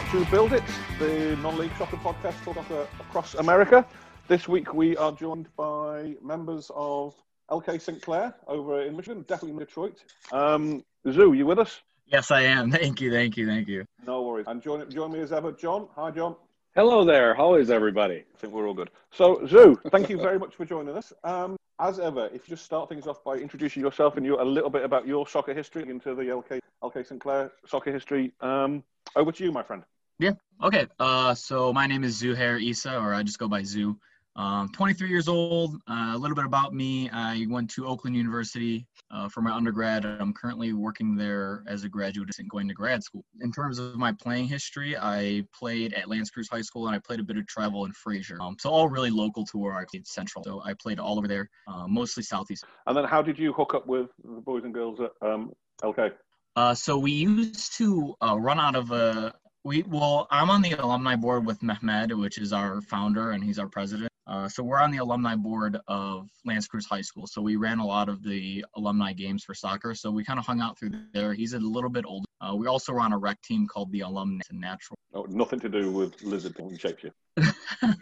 [0.00, 0.20] people.
[0.20, 0.62] Welcome back to Build It,
[0.98, 3.86] the non-league soccer podcast talk soccer across America.
[4.28, 7.14] This week we are joined by members of
[7.50, 8.02] LK St.
[8.02, 10.02] Clair over in Michigan, definitely in Detroit.
[10.32, 11.80] Um, Zoo, you with us?
[12.06, 12.70] Yes, I am.
[12.72, 13.84] Thank you, thank you, thank you.
[14.06, 14.46] No worries.
[14.48, 15.88] And join, join me as ever, John.
[15.96, 16.36] Hi, John.
[16.74, 17.34] Hello there.
[17.34, 18.24] How is everybody?
[18.34, 18.90] I think we're all good.
[19.12, 21.12] So, Zoo, thank you very much for joining us.
[21.22, 24.42] Um, as ever, if you just start things off by introducing yourself and you a
[24.42, 27.20] little bit about your soccer history into the LK LK St.
[27.20, 28.32] Clair soccer history.
[28.40, 28.82] Um,
[29.16, 29.82] over to you, my friend.
[30.18, 30.32] Yeah.
[30.62, 30.86] Okay.
[31.00, 33.98] Uh, so my name is Zuhair Isa, or I just go by Zoo.
[34.36, 35.76] Um, 23 years old.
[35.88, 37.08] Uh, a little bit about me.
[37.10, 40.04] I went to Oakland University uh, for my undergrad.
[40.04, 43.24] I'm currently working there as a graduate and going to grad school.
[43.42, 46.98] In terms of my playing history, I played at L'Anse Creuse High School and I
[46.98, 48.38] played a bit of travel in Fraser.
[48.40, 50.42] Um, so all really local to where I played Central.
[50.44, 52.64] So I played all over there, uh, mostly Southeast.
[52.86, 56.12] And then how did you hook up with the boys and girls at um, LK?
[56.56, 59.32] Uh, so we used to uh, run out of a
[59.64, 63.58] we well i'm on the alumni board with mehmed which is our founder and he's
[63.58, 67.26] our president uh, so we're on the alumni board of L'Anse Creuse High School.
[67.26, 69.94] So we ran a lot of the alumni games for soccer.
[69.94, 71.34] So we kind of hung out through there.
[71.34, 72.24] He's a little bit older.
[72.40, 74.96] Uh, we also run a rec team called the Alumni Natural.
[75.12, 77.12] Oh, nothing to do with lizard and shapes you.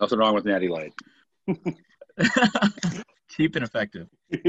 [0.00, 0.92] nothing wrong with Natty Light.
[3.30, 4.08] Cheap and effective.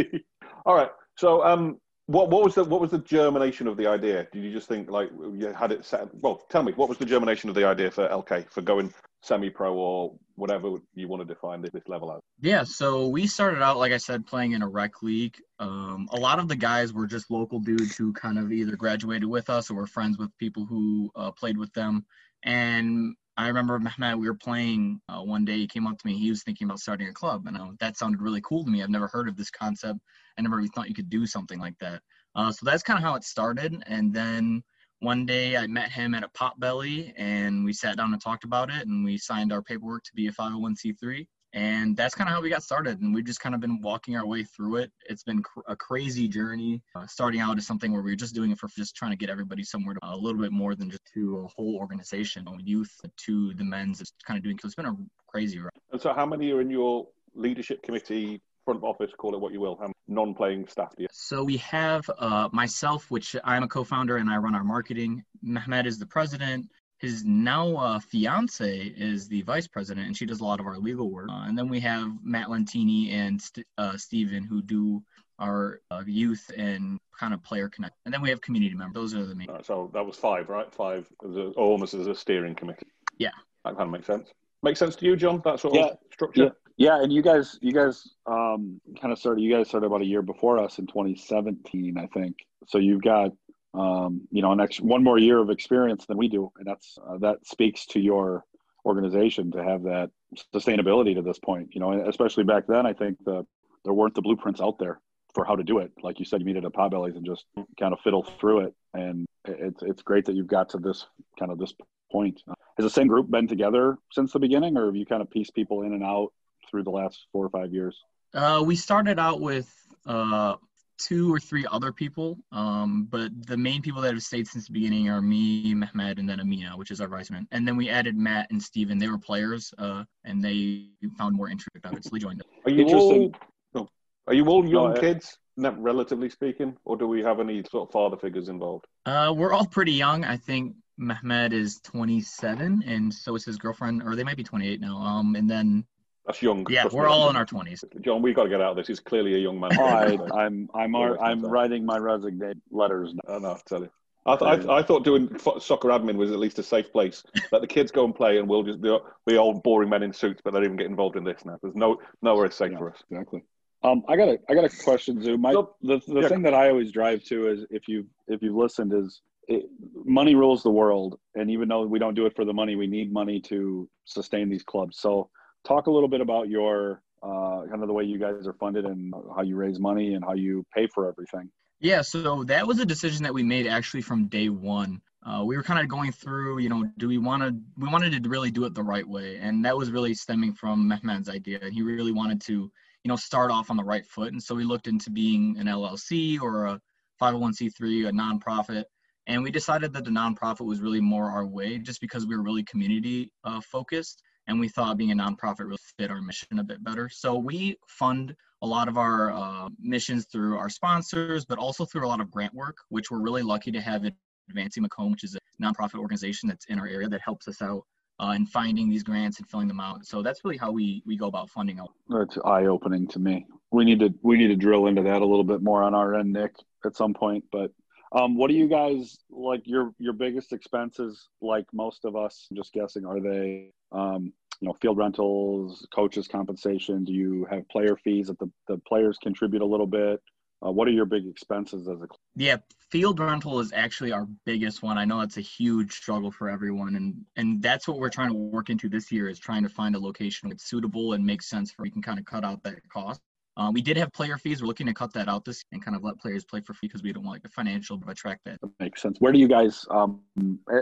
[0.66, 0.92] All right.
[1.18, 4.28] So um, what what was the what was the germination of the idea?
[4.32, 6.08] Did you just think like you had it set?
[6.16, 9.74] Well, tell me what was the germination of the idea for LK for going semi-pro
[9.74, 12.22] or whatever you want to define this level as?
[12.40, 15.36] Yeah, so we started out like I said playing in a rec league.
[15.60, 19.26] Um, a lot of the guys were just local dudes who kind of either graduated
[19.26, 22.06] with us or were friends with people who uh, played with them.
[22.44, 25.58] And I remember Mehmet, we were playing uh, one day.
[25.58, 26.18] He came up to me.
[26.18, 28.82] He was thinking about starting a club, and uh, that sounded really cool to me.
[28.82, 30.00] I've never heard of this concept.
[30.38, 32.02] I never really thought you could do something like that.
[32.34, 33.84] Uh, so that's kind of how it started.
[33.86, 34.64] And then
[35.02, 38.72] one day I met him at a Potbelly, and we sat down and talked about
[38.72, 42.42] it, and we signed our paperwork to be a 501c3 and that's kind of how
[42.42, 44.92] we got started and we've just kind of been walking our way through it.
[45.10, 46.82] It's been cr- a crazy journey.
[46.96, 49.18] Uh, starting out as something where we are just doing it for just trying to
[49.18, 52.46] get everybody somewhere to, uh, a little bit more than just to a whole organization
[52.64, 54.96] youth to the men's it's kind of doing so it's been a
[55.28, 59.40] crazy ride and so how many are in your leadership committee front office call it
[59.40, 63.64] what you will how non-playing staff do you so we have uh, myself which i'm
[63.64, 65.24] a co-founder and i run our marketing.
[65.46, 66.68] Mehmet is the president
[67.00, 70.78] his now uh, fiance is the vice president, and she does a lot of our
[70.78, 71.30] legal work.
[71.30, 75.04] Uh, and then we have Matt Lentini and St- uh, Steven who do
[75.40, 77.96] our uh, youth and kind of player connect.
[78.06, 78.96] And then we have community members.
[78.96, 79.48] Those are the main.
[79.48, 80.74] Right, so that was five, right?
[80.74, 81.08] Five,
[81.56, 82.88] almost as a steering committee.
[83.20, 83.30] Yeah,
[83.64, 84.30] that kind of makes sense.
[84.64, 85.42] Makes sense to you, John?
[85.46, 85.86] That sort yeah.
[85.86, 86.44] of structure.
[86.44, 86.50] Yeah.
[86.80, 89.42] Yeah, and you guys, you guys, um, kind of started.
[89.42, 92.36] You guys started about a year before us in 2017, I think.
[92.68, 93.32] So you've got
[93.78, 96.98] um, you know, an extra, one more year of experience than we do, and that's
[97.08, 98.44] uh, that speaks to your
[98.86, 100.10] organization to have that
[100.54, 101.70] sustainability to this point.
[101.74, 103.46] You know, especially back then, I think the
[103.84, 105.00] there weren't the blueprints out there
[105.36, 105.92] for how to do it.
[106.02, 107.46] Like you said, you meet at a Potbellies and just
[107.80, 111.06] kind of fiddle through it, and it's it's great that you've got to this
[111.38, 111.74] kind of this
[112.12, 112.42] point.
[112.48, 115.54] Has the same group been together since the beginning, or have you kind of pieced
[115.54, 116.30] people in and out
[116.70, 117.96] through the last four or five years?
[118.34, 119.72] Uh, we started out with
[120.06, 120.56] uh,
[120.98, 124.74] two or three other people, um, but the main people that have stayed since the
[124.74, 127.48] beginning are me, Mehmed, and then Amina, which is our vice man.
[127.52, 128.98] And then we added Matt and Steven.
[128.98, 132.48] They were players, uh, and they found more interest about it, they joined us.
[132.66, 133.32] Are you all,
[133.76, 133.88] oh,
[134.28, 137.94] are you all young no, kids, relatively speaking, or do we have any sort of
[137.94, 138.86] father figures involved?
[139.06, 140.24] Uh, we're all pretty young.
[140.24, 144.82] I think Mehmed is 27, and so is his girlfriend, or they might be 28
[144.82, 144.98] now.
[144.98, 145.86] Um, and then
[146.28, 146.68] that's young.
[146.70, 147.84] Yeah, we're all in our twenties.
[148.02, 148.88] John, we got to get out of this.
[148.88, 149.72] He's clearly a young man.
[149.80, 153.14] I, am I'm I'm, I'm writing my resignation letters.
[153.14, 153.36] Now.
[153.36, 153.58] I know.
[153.66, 153.90] Tell you.
[154.26, 157.24] I, th- I, I, thought doing soccer admin was at least a safe place.
[157.54, 158.96] Let the kids go and play, and we'll just be,
[159.26, 160.42] be old boring men in suits.
[160.44, 161.58] But they don't even get involved in this now.
[161.62, 163.02] There's no nowhere safe yeah, for us.
[163.10, 163.44] Exactly.
[163.84, 165.38] Um, I got a I got a question, Zoo.
[165.38, 166.28] My so, the, the yeah.
[166.28, 169.70] thing that I always drive to is if you if you've listened is it,
[170.04, 172.88] money rules the world, and even though we don't do it for the money, we
[172.88, 175.00] need money to sustain these clubs.
[175.00, 175.30] So
[175.66, 178.86] talk a little bit about your uh, kind of the way you guys are funded
[178.86, 181.50] and how you raise money and how you pay for everything.
[181.80, 185.02] Yeah, so that was a decision that we made actually from day one.
[185.26, 187.56] Uh, we were kind of going through, you know, do we want to?
[187.78, 190.90] We wanted to really do it the right way, and that was really stemming from
[190.90, 191.60] Mehmet's idea.
[191.70, 194.32] He really wanted to, you know, start off on the right foot.
[194.32, 196.80] And so we looked into being an LLC or a
[197.22, 198.86] 501c3, a nonprofit,
[199.28, 202.44] and we decided that the nonprofit was really more our way, just because we were
[202.44, 206.64] really community uh, focused and we thought being a nonprofit really fit our mission a
[206.64, 207.10] bit better.
[207.10, 212.06] So we fund a lot of our uh, missions through our sponsors, but also through
[212.06, 214.06] a lot of grant work, which we're really lucky to have
[214.50, 217.84] Advancing Macomb, which is a nonprofit organization that's in our area that helps us out
[218.20, 220.06] uh, in finding these grants and filling them out.
[220.06, 221.92] So that's really how we we go about funding out.
[222.10, 223.46] That's eye opening to me.
[223.72, 226.16] We need to we need to drill into that a little bit more on our
[226.16, 226.56] end, Nick,
[226.86, 227.44] at some point.
[227.52, 227.72] But
[228.12, 231.30] um, what do you guys like your your biggest expenses?
[231.42, 236.28] Like most of us, I'm just guessing, are they um, you know field rentals, coaches
[236.28, 237.04] compensation?
[237.04, 240.22] Do you have player fees that the the players contribute a little bit?
[240.66, 242.08] Uh, what are your big expenses as a?
[242.36, 242.58] Yeah,
[242.90, 244.98] field rental is actually our biggest one.
[244.98, 248.36] I know it's a huge struggle for everyone, and and that's what we're trying to
[248.36, 251.72] work into this year is trying to find a location that's suitable and makes sense
[251.72, 253.22] for we can kind of cut out that cost.
[253.58, 254.62] Uh, we did have player fees.
[254.62, 256.88] We're looking to cut that out this and kind of let players play for free
[256.88, 258.62] because we don't want like the financial to attract that.
[258.62, 259.18] That makes sense.
[259.20, 260.22] Where do you guys, um,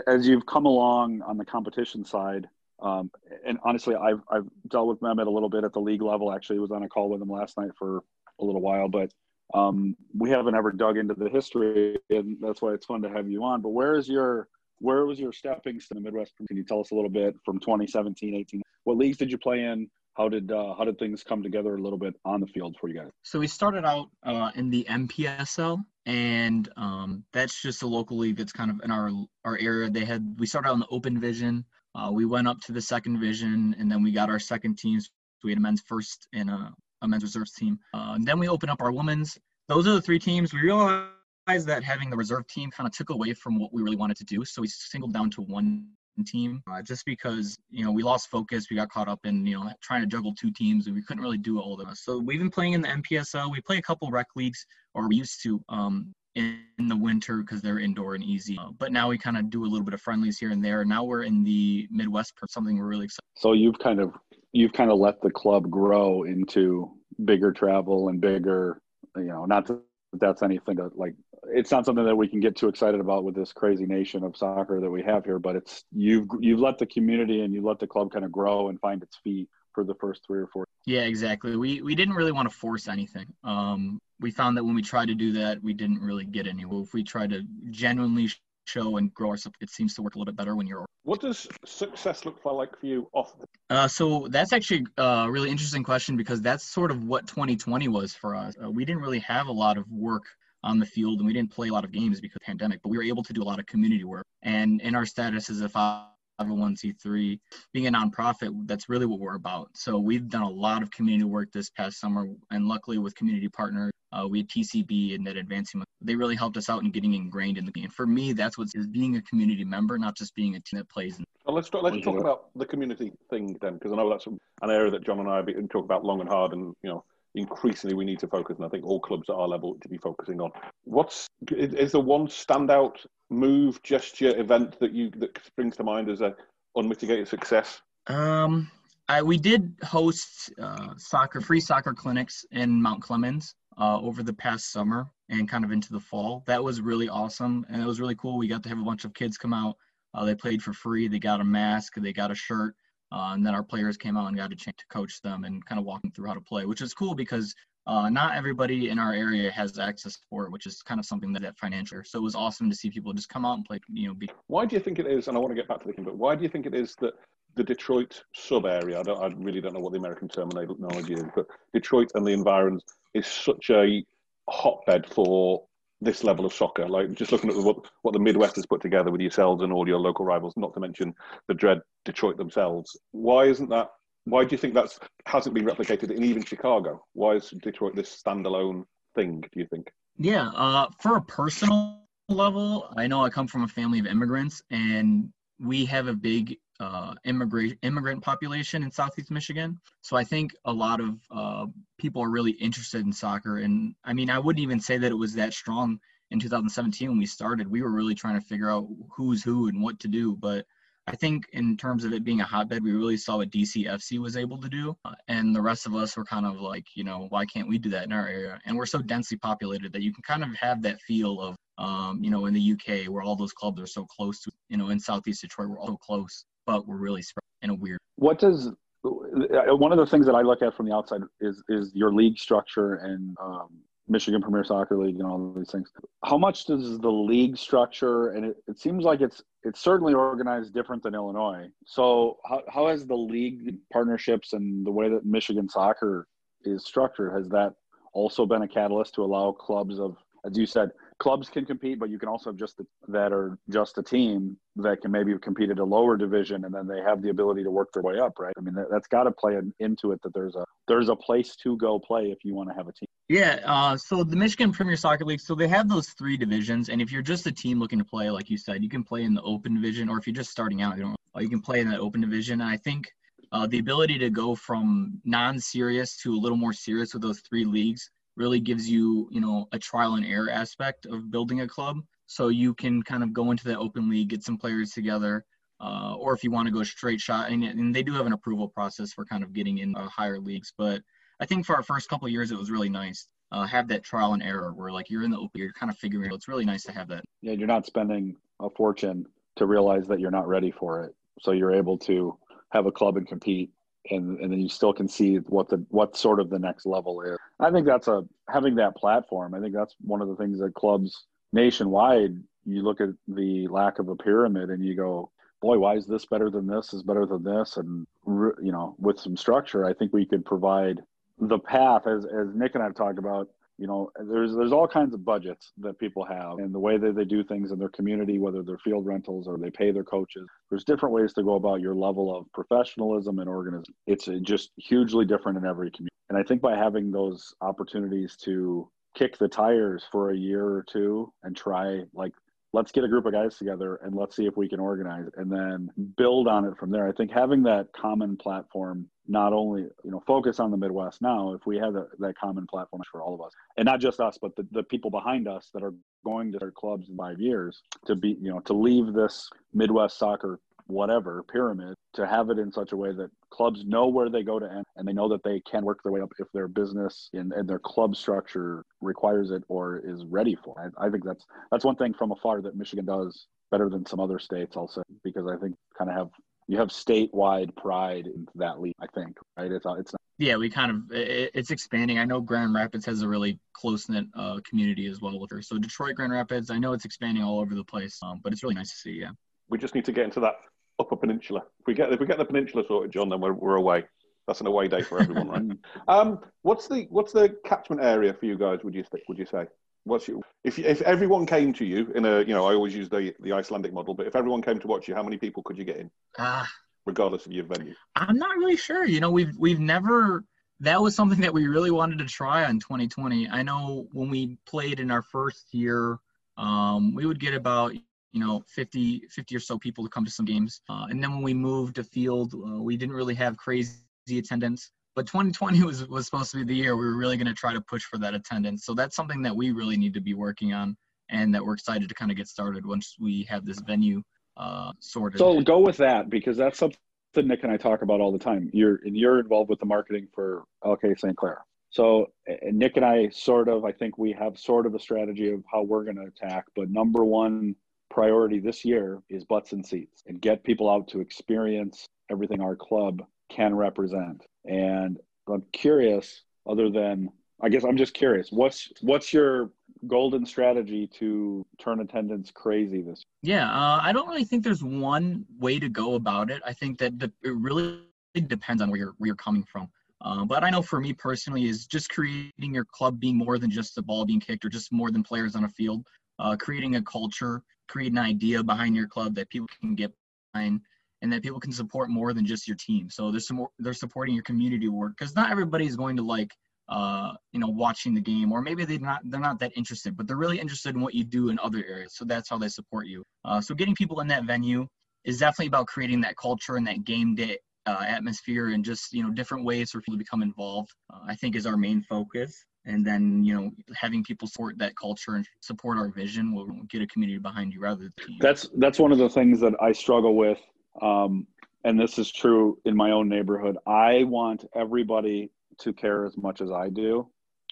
[0.06, 2.46] as you've come along on the competition side,
[2.80, 3.10] um,
[3.46, 6.30] and honestly, I've I've dealt with Mehmet a little bit at the league level.
[6.30, 8.02] Actually, was on a call with him last night for
[8.38, 9.10] a little while, but
[9.54, 13.30] um, we haven't ever dug into the history, and that's why it's fun to have
[13.30, 13.62] you on.
[13.62, 14.48] But where is your
[14.78, 16.34] where was your stepping stone in the Midwest?
[16.46, 18.62] Can you tell us a little bit from 2017, 18?
[18.84, 19.88] What leagues did you play in?
[20.16, 22.88] How did uh, how did things come together a little bit on the field for
[22.88, 23.10] you guys?
[23.22, 28.36] So we started out uh, in the MPSL, and um, that's just a local league
[28.36, 29.10] that's kind of in our
[29.44, 29.90] our area.
[29.90, 31.66] They had we started out in the Open Division.
[31.94, 35.10] Uh, we went up to the second division, and then we got our second teams.
[35.44, 36.72] We had a men's first and a
[37.02, 37.78] a men's reserves team.
[37.92, 39.36] Uh, then we open up our women's.
[39.68, 40.54] Those are the three teams.
[40.54, 43.96] We realized that having the reserve team kind of took away from what we really
[43.96, 44.46] wanted to do.
[44.46, 45.88] So we singled down to one
[46.24, 49.58] team uh, just because you know we lost focus we got caught up in you
[49.58, 52.02] know trying to juggle two teams and we couldn't really do it all of us
[52.02, 55.16] so we've been playing in the mpsl we play a couple rec leagues or we
[55.16, 58.56] used to um, in, the winter because they're indoor and easy.
[58.60, 60.84] Uh, but now we kind of do a little bit of friendlies here and there.
[60.84, 64.12] Now we're in the midwest for something we're really excited so you've kind of
[64.52, 66.90] you've kind of let the club grow into
[67.24, 68.80] bigger travel and bigger,
[69.14, 69.80] you know, not that
[70.14, 71.14] that's anything that like
[71.52, 74.36] it's not something that we can get too excited about with this crazy nation of
[74.36, 77.78] soccer that we have here, but it's you've you've let the community and you let
[77.78, 80.64] the club kind of grow and find its feet for the first three or four.
[80.86, 81.56] Yeah, exactly.
[81.56, 83.26] We we didn't really want to force anything.
[83.44, 86.82] Um, we found that when we tried to do that, we didn't really get anywhere.
[86.82, 88.30] If we tried to genuinely
[88.64, 90.86] show and grow ourselves, it seems to work a little bit better when you're.
[91.04, 93.34] What does success look like for you off?
[93.38, 97.88] The- uh, so that's actually a really interesting question because that's sort of what 2020
[97.88, 98.54] was for us.
[98.62, 100.24] Uh, we didn't really have a lot of work
[100.66, 102.82] on the field and we didn't play a lot of games because of the pandemic,
[102.82, 104.26] but we were able to do a lot of community work.
[104.42, 107.38] And in our status as a 501c3,
[107.72, 109.70] being a nonprofit, that's really what we're about.
[109.74, 113.48] So we've done a lot of community work this past summer, and luckily with community
[113.48, 115.82] partners, uh, we had TCB and that advancing.
[116.00, 117.88] They really helped us out in getting ingrained in the game.
[117.90, 120.88] For me, that's what is being a community member, not just being a team that
[120.88, 121.20] plays.
[121.44, 124.38] Well, let's talk, let's talk about the community thing then, because I know that's an
[124.62, 127.04] area that John and I have been talk about long and hard, and you know
[127.36, 129.98] increasingly we need to focus, and I think all clubs at our level to be
[129.98, 130.50] focusing on.
[130.84, 132.96] What's is there one standout
[133.30, 136.34] move, gesture, event that you that springs to mind as a
[136.74, 137.80] unmitigated success?
[138.08, 138.70] Um,
[139.08, 144.32] I, we did host uh, soccer free soccer clinics in Mount Clemens uh, over the
[144.32, 146.42] past summer and kind of into the fall.
[146.46, 148.38] That was really awesome, and it was really cool.
[148.38, 149.76] We got to have a bunch of kids come out.
[150.14, 151.08] Uh, they played for free.
[151.08, 151.94] They got a mask.
[151.96, 152.74] They got a shirt.
[153.12, 155.64] Uh, and then our players came out and got a chance to coach them and
[155.64, 157.54] kind of walk them through how to play, which is cool because
[157.86, 161.32] uh, not everybody in our area has access to sport, which is kind of something
[161.32, 162.00] that, that financial.
[162.04, 163.78] So it was awesome to see people just come out and play.
[163.92, 165.28] You know, be- why do you think it is?
[165.28, 166.74] And I want to get back to the game, but why do you think it
[166.74, 167.14] is that
[167.54, 168.98] the Detroit sub area?
[168.98, 172.32] I don't, I really don't know what the American terminology is, but Detroit and the
[172.32, 172.82] environs
[173.14, 174.04] is such a
[174.48, 175.64] hotbed for
[176.00, 176.88] this level of soccer.
[176.88, 179.88] Like just looking at what what the Midwest has put together with yourselves and all
[179.88, 181.14] your local rivals, not to mention
[181.48, 182.96] the dread Detroit themselves.
[183.12, 183.88] Why isn't that?
[184.24, 187.04] Why do you think that's hasn't been replicated in even Chicago?
[187.12, 188.84] Why is Detroit this standalone
[189.14, 189.40] thing?
[189.40, 189.90] Do you think?
[190.18, 194.62] Yeah, uh, for a personal level, I know I come from a family of immigrants,
[194.70, 199.78] and we have a big uh, immigrant immigrant population in Southeast Michigan.
[200.02, 201.66] So I think a lot of uh,
[201.98, 203.58] people are really interested in soccer.
[203.58, 205.98] And I mean, I wouldn't even say that it was that strong
[206.30, 207.70] in 2017 when we started.
[207.70, 210.36] We were really trying to figure out who's who and what to do.
[210.36, 210.66] But
[211.08, 214.36] I think in terms of it being a hotbed, we really saw what DCFC was
[214.36, 214.96] able to do.
[215.04, 217.78] Uh, and the rest of us were kind of like, you know, why can't we
[217.78, 218.60] do that in our area?
[218.66, 222.22] And we're so densely populated that you can kind of have that feel of, um,
[222.22, 224.90] you know, in the UK where all those clubs are so close to, you know,
[224.90, 227.98] in Southeast Detroit, we're all so close but we're really spread in a weird.
[228.16, 228.70] What does
[229.02, 232.38] one of the things that I look at from the outside is is your league
[232.38, 233.68] structure and um,
[234.08, 235.90] Michigan Premier Soccer League and all these things.
[236.24, 240.74] How much does the league structure and it, it seems like it's it's certainly organized
[240.74, 241.68] different than Illinois.
[241.86, 246.26] So how how has the league partnerships and the way that Michigan soccer
[246.64, 247.74] is structured has that
[248.12, 252.10] also been a catalyst to allow clubs of as you said clubs can compete, but
[252.10, 255.70] you can also have just the, that are just a team that can maybe compete
[255.70, 258.38] at a lower division, and then they have the ability to work their way up,
[258.38, 258.52] right?
[258.56, 261.56] I mean, that, has got to play into it that there's a there's a place
[261.56, 263.08] to go play if you want to have a team.
[263.28, 263.60] Yeah.
[263.64, 267.10] Uh, so the Michigan Premier Soccer League, so they have those three divisions, and if
[267.10, 269.42] you're just a team looking to play, like you said, you can play in the
[269.42, 272.00] open division, or if you're just starting out, you don't, you can play in that
[272.00, 272.60] open division.
[272.60, 273.10] And I think
[273.52, 277.64] uh, the ability to go from non-serious to a little more serious with those three
[277.64, 281.98] leagues really gives you, you know, a trial and error aspect of building a club.
[282.26, 285.44] So you can kind of go into the open league, get some players together,
[285.80, 288.32] uh, or if you want to go straight shot, and, and, they do have an
[288.32, 290.72] approval process for kind of getting in uh, higher leagues.
[290.76, 291.02] But
[291.38, 293.28] I think for our first couple years, it was really nice.
[293.52, 295.98] Uh, have that trial and error where like you're in the open, you're kind of
[295.98, 296.34] figuring out.
[296.34, 297.24] It's really nice to have that.
[297.42, 299.26] Yeah, you're not spending a fortune
[299.56, 301.14] to realize that you're not ready for it.
[301.42, 302.38] So you're able to
[302.70, 303.70] have a club and compete
[304.10, 307.22] and and then you still can see what the what sort of the next level
[307.22, 307.38] is.
[307.60, 309.54] I think that's a having that platform.
[309.54, 312.36] I think that's one of the things that clubs nationwide.
[312.64, 316.26] You look at the lack of a pyramid and you go, boy, why is this
[316.26, 316.92] better than this?
[316.92, 317.76] Is better than this?
[317.76, 321.00] And you know, with some structure, I think we could provide
[321.38, 325.14] the path as as Nick and I've talked about you know there's there's all kinds
[325.14, 328.38] of budgets that people have and the way that they do things in their community
[328.38, 330.46] whether they're field rentals or they pay their coaches.
[330.70, 335.24] There's different ways to go about your level of professionalism and organism it's just hugely
[335.24, 336.14] different in every community.
[336.28, 340.84] And i think by having those opportunities to kick the tires for a year or
[340.90, 342.32] two and try like
[342.72, 345.50] let's get a group of guys together and let's see if we can organize and
[345.50, 347.08] then build on it from there.
[347.08, 351.52] I think having that common platform not only you know focus on the midwest now
[351.52, 354.38] if we have that, that common platform for all of us and not just us
[354.40, 355.94] but the, the people behind us that are
[356.24, 360.18] going to their clubs in five years to be you know to leave this midwest
[360.18, 364.42] soccer whatever pyramid to have it in such a way that clubs know where they
[364.42, 366.68] go to end and they know that they can work their way up if their
[366.68, 370.92] business and, and their club structure requires it or is ready for it.
[370.98, 374.20] I, I think that's that's one thing from afar that Michigan does better than some
[374.20, 374.90] other states I'll
[375.24, 376.28] because I think kind of have
[376.68, 380.68] you have statewide pride in that league I think right it's it's not yeah, we
[380.68, 382.18] kind of it's expanding.
[382.18, 385.62] I know Grand Rapids has a really close knit uh, community as well with her.
[385.62, 388.62] So Detroit, Grand Rapids, I know it's expanding all over the place, um, but it's
[388.62, 389.12] really nice to see.
[389.12, 389.30] Yeah,
[389.70, 390.56] we just need to get into that
[390.98, 391.62] Upper Peninsula.
[391.80, 394.04] If we get if we get the peninsula sorted, John, then we're, we're away.
[394.46, 395.78] That's an away day for everyone, right?
[396.08, 398.80] um, what's the what's the catchment area for you guys?
[398.84, 399.24] Would you think?
[399.28, 399.66] Would you say?
[400.04, 403.08] What's your, if if everyone came to you in a you know I always use
[403.08, 405.76] the the Icelandic model, but if everyone came to watch you, how many people could
[405.76, 406.10] you get in?
[406.38, 406.66] Ah, uh,
[407.06, 407.94] regardless of your venue.
[408.14, 409.04] I'm not really sure.
[409.04, 410.44] You know, we've we've never
[410.80, 413.48] that was something that we really wanted to try on 2020.
[413.48, 416.18] I know when we played in our first year,
[416.58, 417.92] um, we would get about
[418.36, 420.82] you know 50 50 or so people to come to some games.
[420.90, 423.96] Uh, and then when we moved to field uh, we didn't really have crazy
[424.30, 427.54] attendance but 2020 was was supposed to be the year we were really going to
[427.54, 428.84] try to push for that attendance.
[428.84, 430.96] So that's something that we really need to be working on
[431.30, 434.22] and that we're excited to kind of get started once we have this venue
[434.58, 435.38] uh, sorted.
[435.38, 436.98] So go with that because that's something
[437.36, 438.70] nick and i talk about all the time.
[438.72, 441.64] You're and you're involved with the marketing for lk st clair.
[441.90, 442.26] So
[442.72, 445.82] Nick and I sort of, I think we have sort of a strategy of how
[445.82, 446.64] we're going to attack.
[446.74, 447.74] But number one
[448.16, 452.74] priority this year is butts and seats and get people out to experience everything our
[452.74, 454.42] club can represent.
[454.64, 457.28] And I'm curious, other than
[457.60, 459.70] I guess I'm just curious, what's what's your
[460.06, 463.58] golden strategy to turn attendance crazy this year?
[463.58, 466.62] Yeah, uh, I don't really think there's one way to go about it.
[466.64, 468.00] I think that the, it really
[468.46, 469.90] depends on where you're where you're coming from.
[470.22, 473.70] Uh, but I know for me personally is just creating your club being more than
[473.70, 476.06] just the ball being kicked or just more than players on a field.
[476.38, 480.12] Uh, creating a culture create an idea behind your club that people can get
[480.52, 480.80] behind
[481.22, 483.08] and that people can support more than just your team.
[483.10, 486.22] So there's some more, they're supporting your community work because not everybody is going to
[486.22, 486.50] like
[486.88, 490.26] uh, you know watching the game or maybe they're not they're not that interested, but
[490.26, 492.14] they're really interested in what you do in other areas.
[492.14, 493.24] So that's how they support you.
[493.44, 494.86] Uh, so getting people in that venue
[495.24, 499.22] is definitely about creating that culture and that game day uh, atmosphere and just you
[499.22, 500.90] know different ways for people to become involved.
[501.12, 504.96] Uh, I think is our main focus and then you know having people support that
[504.96, 508.98] culture and support our vision will get a community behind you rather than that's that's
[508.98, 510.58] one of the things that i struggle with
[511.02, 511.46] um,
[511.86, 513.78] and this is true in my own neighborhood.
[513.86, 517.28] I want everybody to care as much as i do.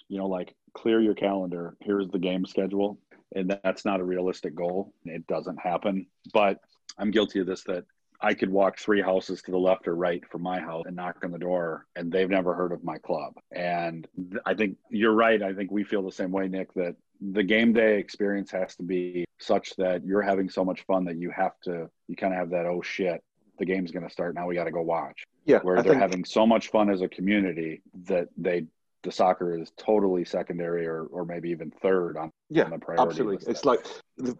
[0.08, 1.76] You know like clear your calendar.
[1.80, 2.98] Here's the game schedule.
[3.34, 4.92] And that's not a realistic goal.
[5.04, 6.06] It doesn't happen.
[6.32, 6.60] But
[6.96, 7.84] i'm guilty of this that
[8.24, 11.18] I could walk three houses to the left or right from my house and knock
[11.22, 13.34] on the door, and they've never heard of my club.
[13.52, 14.08] And
[14.46, 15.42] I think you're right.
[15.42, 18.82] I think we feel the same way, Nick, that the game day experience has to
[18.82, 22.38] be such that you're having so much fun that you have to, you kind of
[22.38, 23.22] have that, oh shit,
[23.58, 24.34] the game's going to start.
[24.34, 25.24] Now we got to go watch.
[25.44, 25.58] Yeah.
[25.58, 26.00] Where I they're think...
[26.00, 28.64] having so much fun as a community that they
[29.02, 33.10] the soccer is totally secondary or, or maybe even third on, yeah on the priority
[33.10, 33.84] absolutely it's like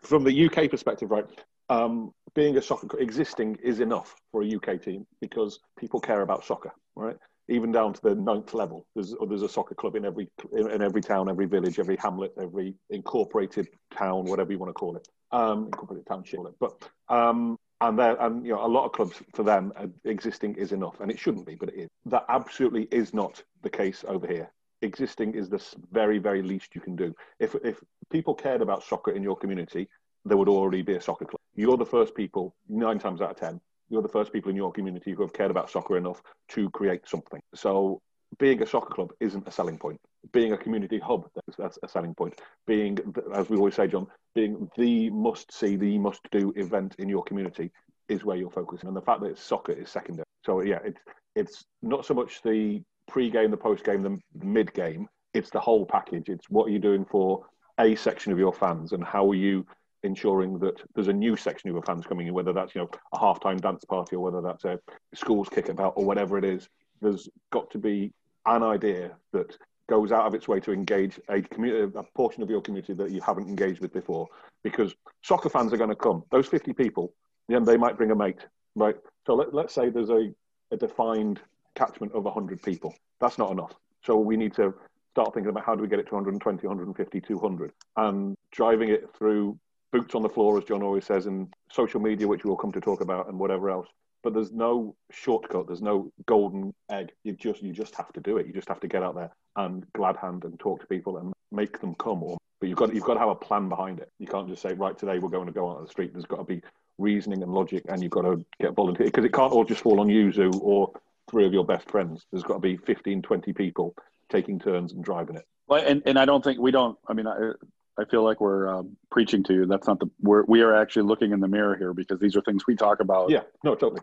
[0.01, 1.27] from the uk perspective right
[1.69, 6.45] um, being a soccer existing is enough for a uk team because people care about
[6.45, 7.17] soccer right?
[7.49, 11.03] Even down to the ninth level there's there's a soccer club in every in every
[11.03, 15.07] town every village every hamlet every incorporated town whatever you want to call it.
[15.31, 16.73] Um incorporated township but
[17.09, 20.73] um and there and you know a lot of clubs for them uh, existing is
[20.73, 21.89] enough and it shouldn't be but it is.
[22.07, 24.51] That absolutely is not the case over here.
[24.81, 25.63] Existing is the
[25.93, 27.15] very very least you can do.
[27.41, 29.89] If if people cared about soccer in your community
[30.25, 31.41] there would already be a soccer club.
[31.55, 34.73] You're the first people nine times out of ten you're the first people in your
[34.73, 37.41] community who have cared about soccer enough to create something.
[37.55, 38.01] So
[38.39, 40.01] being a soccer club isn't a selling point.
[40.33, 42.41] Being a community hub that's, that's a selling point.
[42.67, 42.99] Being
[43.35, 47.23] as we always say john being the must see the must do event in your
[47.23, 47.71] community
[48.09, 48.89] is where you're focusing.
[48.89, 50.27] And the fact that it's soccer is secondary.
[50.45, 51.01] So yeah it's
[51.37, 55.07] it's not so much the pre-game the post-game the, the mid-game.
[55.35, 56.29] It's the whole package.
[56.29, 57.45] It's what are you doing for
[57.79, 59.67] a section of your fans and how are you
[60.05, 63.19] ensuring that there's a new section of fans coming in whether that's you know a
[63.19, 64.79] halftime dance party or whether that's a
[65.15, 66.69] school's kickabout or whatever it is
[67.01, 68.13] there's got to be
[68.47, 69.57] an idea that
[69.89, 73.11] goes out of its way to engage a community, a portion of your community that
[73.11, 74.27] you haven't engaged with before.
[74.63, 76.25] Because soccer fans are going to come.
[76.31, 77.13] Those 50 people,
[77.49, 78.97] yeah, they might bring a mate, right?
[79.27, 80.33] So let, let's say there's a,
[80.71, 81.41] a defined
[81.75, 82.95] catchment of 100 people.
[83.21, 83.75] That's not enough.
[84.03, 84.75] So we need to
[85.11, 89.09] start thinking about how do we get it to 120, 150, 200, and driving it
[89.17, 89.59] through
[89.95, 92.81] boots on the floor, as John always says, and social media, which we'll come to
[92.81, 93.87] talk about, and whatever else.
[94.25, 97.13] But there's no shortcut there's no golden egg.
[97.23, 98.47] You just you just have to do it.
[98.47, 101.33] You just have to get out there and glad hand and talk to people and
[101.53, 104.11] make them come or but you've got you've got to have a plan behind it.
[104.19, 106.13] You can't just say right today we're going to go out on the street.
[106.13, 106.63] There's got to be
[106.99, 110.01] reasoning and logic and you've got to get volunteers because it can't all just fall
[110.01, 110.91] on you Zoo, or
[111.31, 112.25] three of your best friends.
[112.33, 113.95] There's got to be 15 20 people
[114.31, 115.45] taking turns and driving it.
[115.67, 117.53] Well and, and i don't think we don't i mean I,
[117.99, 119.67] I feel like we're um, preaching to you.
[119.67, 122.43] That's not the we're we are actually looking in the mirror here because these are
[122.43, 123.31] things we talk about.
[123.31, 124.03] Yeah, no, totally.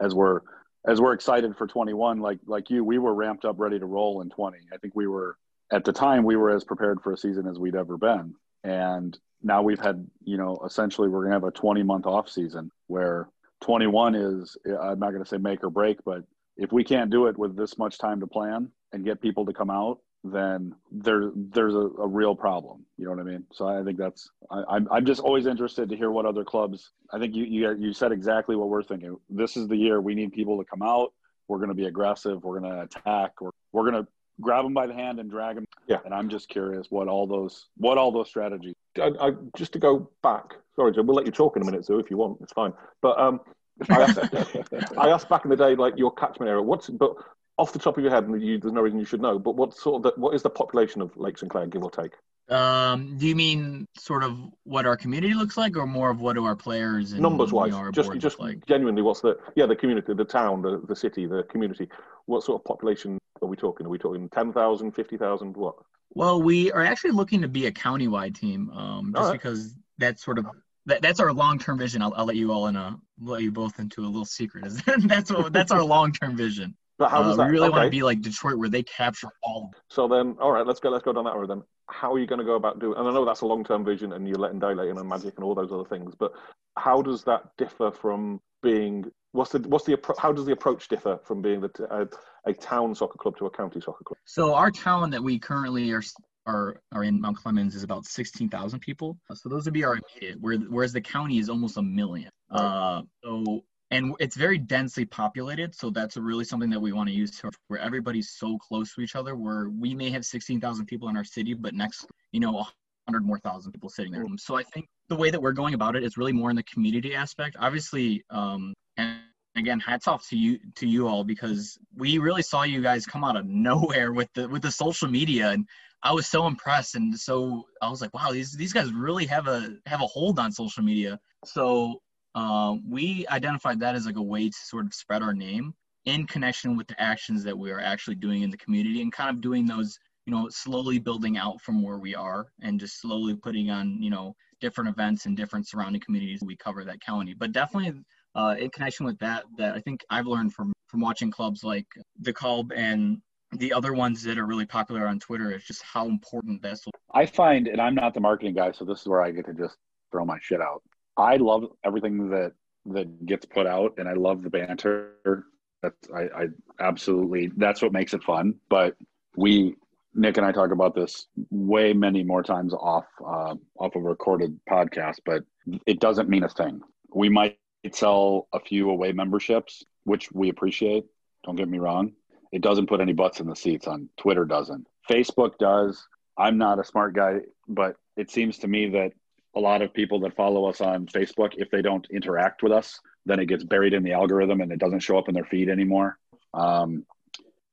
[0.00, 0.40] As we're
[0.86, 4.22] as we're excited for 21, like like you, we were ramped up, ready to roll
[4.22, 4.58] in 20.
[4.72, 5.36] I think we were
[5.70, 9.18] at the time we were as prepared for a season as we'd ever been, and
[9.42, 13.28] now we've had you know essentially we're gonna have a 20 month off season where
[13.62, 16.24] 21 is I'm not gonna say make or break, but
[16.56, 19.52] if we can't do it with this much time to plan and get people to
[19.52, 19.98] come out
[20.32, 22.84] then there there's a, a, real problem.
[22.96, 23.44] You know what I mean?
[23.52, 26.90] So I think that's I, I'm I'm just always interested to hear what other clubs.
[27.12, 29.16] I think you you you said exactly what we're thinking.
[29.28, 31.12] This is the year we need people to come out.
[31.48, 32.42] We're going to be aggressive.
[32.44, 33.40] We're going to attack.
[33.40, 34.10] We're we're going to
[34.40, 35.64] grab them by the hand and drag them.
[35.86, 35.98] Yeah.
[36.04, 38.74] And I'm just curious what all those what all those strategies.
[38.96, 40.54] I, I, just to go back.
[40.76, 41.02] Sorry, Joe.
[41.02, 42.72] We'll let you talk in a minute, so if you want, it's fine.
[43.02, 43.40] But um,
[43.88, 44.18] I asked,
[44.98, 46.62] I asked back in the day, like your catchment area.
[46.62, 47.14] What's but
[47.58, 49.56] off the top of your head, and you, there's no reason you should know, but
[49.56, 52.12] what sort of the, what is the population of Lake St Clair, give or take?
[52.48, 56.34] Um, do you mean sort of what our community looks like, or more of what
[56.34, 57.72] do our players and, numbers wise?
[57.72, 58.64] You know, just just like?
[58.66, 61.88] genuinely, what's the yeah the community, the town, the the city, the community?
[62.24, 63.86] What sort of population are we talking?
[63.86, 65.76] Are we talking 10,000, 50,000, What?
[66.14, 69.32] Well, we are actually looking to be a countywide team, um, just right.
[69.32, 70.46] because that's sort of
[70.86, 72.00] that, that's our long term vision.
[72.02, 74.72] I'll, I'll let you all in a let you both into a little secret.
[75.04, 76.74] that's what that's our long term vision.
[76.98, 77.46] But how does uh, that?
[77.46, 77.76] We really okay.
[77.76, 79.72] want to be like Detroit, where they capture all.
[79.88, 80.90] So then, all right, let's go.
[80.90, 81.62] Let's go down that road then.
[81.88, 82.98] How are you going to go about doing?
[82.98, 85.54] And I know that's a long-term vision, and you're letting daylight and magic and all
[85.54, 86.14] those other things.
[86.18, 86.32] But
[86.76, 89.04] how does that differ from being?
[89.32, 92.94] What's the what's the how does the approach differ from being the, a, a town
[92.94, 94.18] soccer club to a county soccer club?
[94.24, 96.02] So our town that we currently are
[96.48, 99.18] are, are in Mount Clemens is about 16,000 people.
[99.34, 102.30] So those would be our immediate, whereas the county is almost a million.
[102.50, 107.14] Uh, so and it's very densely populated so that's really something that we want to
[107.14, 111.16] use where everybody's so close to each other where we may have 16,000 people in
[111.16, 114.86] our city but next you know 100 more thousand people sitting there so i think
[115.08, 117.56] the way that we're going about it is really more in the community aspect.
[117.58, 119.20] Obviously um, and
[119.56, 123.24] again hats off to you to you all because we really saw you guys come
[123.24, 125.66] out of nowhere with the with the social media and
[126.02, 129.48] I was so impressed and so I was like wow these these guys really have
[129.48, 131.18] a have a hold on social media.
[131.44, 132.00] So
[132.38, 135.74] uh, we identified that as like a way to sort of spread our name
[136.04, 139.28] in connection with the actions that we are actually doing in the community and kind
[139.28, 143.34] of doing those you know slowly building out from where we are and just slowly
[143.34, 147.34] putting on you know different events in different surrounding communities we cover that county.
[147.34, 148.00] But definitely
[148.36, 151.86] uh, in connection with that that i think i've learned from from watching clubs like
[152.20, 153.18] the club and
[153.56, 157.26] the other ones that are really popular on twitter is just how important this i
[157.26, 159.76] find and i'm not the marketing guy so this is where i get to just
[160.12, 160.82] throw my shit out
[161.18, 162.52] I love everything that
[162.86, 165.44] that gets put out, and I love the banter.
[165.82, 166.46] That's I, I
[166.80, 168.54] absolutely that's what makes it fun.
[168.70, 168.96] But
[169.36, 169.74] we
[170.14, 174.08] Nick and I talk about this way many more times off uh, off of a
[174.08, 175.42] recorded podcast, but
[175.86, 176.80] it doesn't mean a thing.
[177.14, 177.58] We might
[177.92, 181.04] sell a few away memberships, which we appreciate.
[181.44, 182.12] Don't get me wrong.
[182.52, 184.86] It doesn't put any butts in the seats on Twitter doesn't.
[185.10, 186.06] Facebook does.
[186.36, 189.12] I'm not a smart guy, but it seems to me that
[189.58, 193.00] a lot of people that follow us on Facebook, if they don't interact with us,
[193.26, 195.68] then it gets buried in the algorithm and it doesn't show up in their feed
[195.68, 196.18] anymore.
[196.54, 197.04] Um,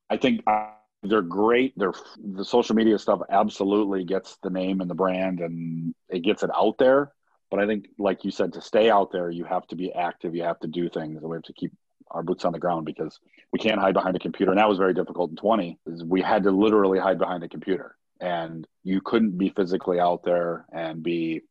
[0.09, 0.69] I think uh,
[1.03, 1.73] they're great.
[1.77, 6.43] They're the social media stuff absolutely gets the name and the brand and it gets
[6.43, 7.11] it out there.
[7.51, 10.35] But I think, like you said, to stay out there, you have to be active.
[10.35, 11.71] You have to do things, we have to keep
[12.11, 13.19] our boots on the ground because
[13.51, 14.51] we can't hide behind a computer.
[14.51, 15.79] And that was very difficult in 20.
[15.87, 20.23] Is we had to literally hide behind a computer, and you couldn't be physically out
[20.23, 21.41] there and be.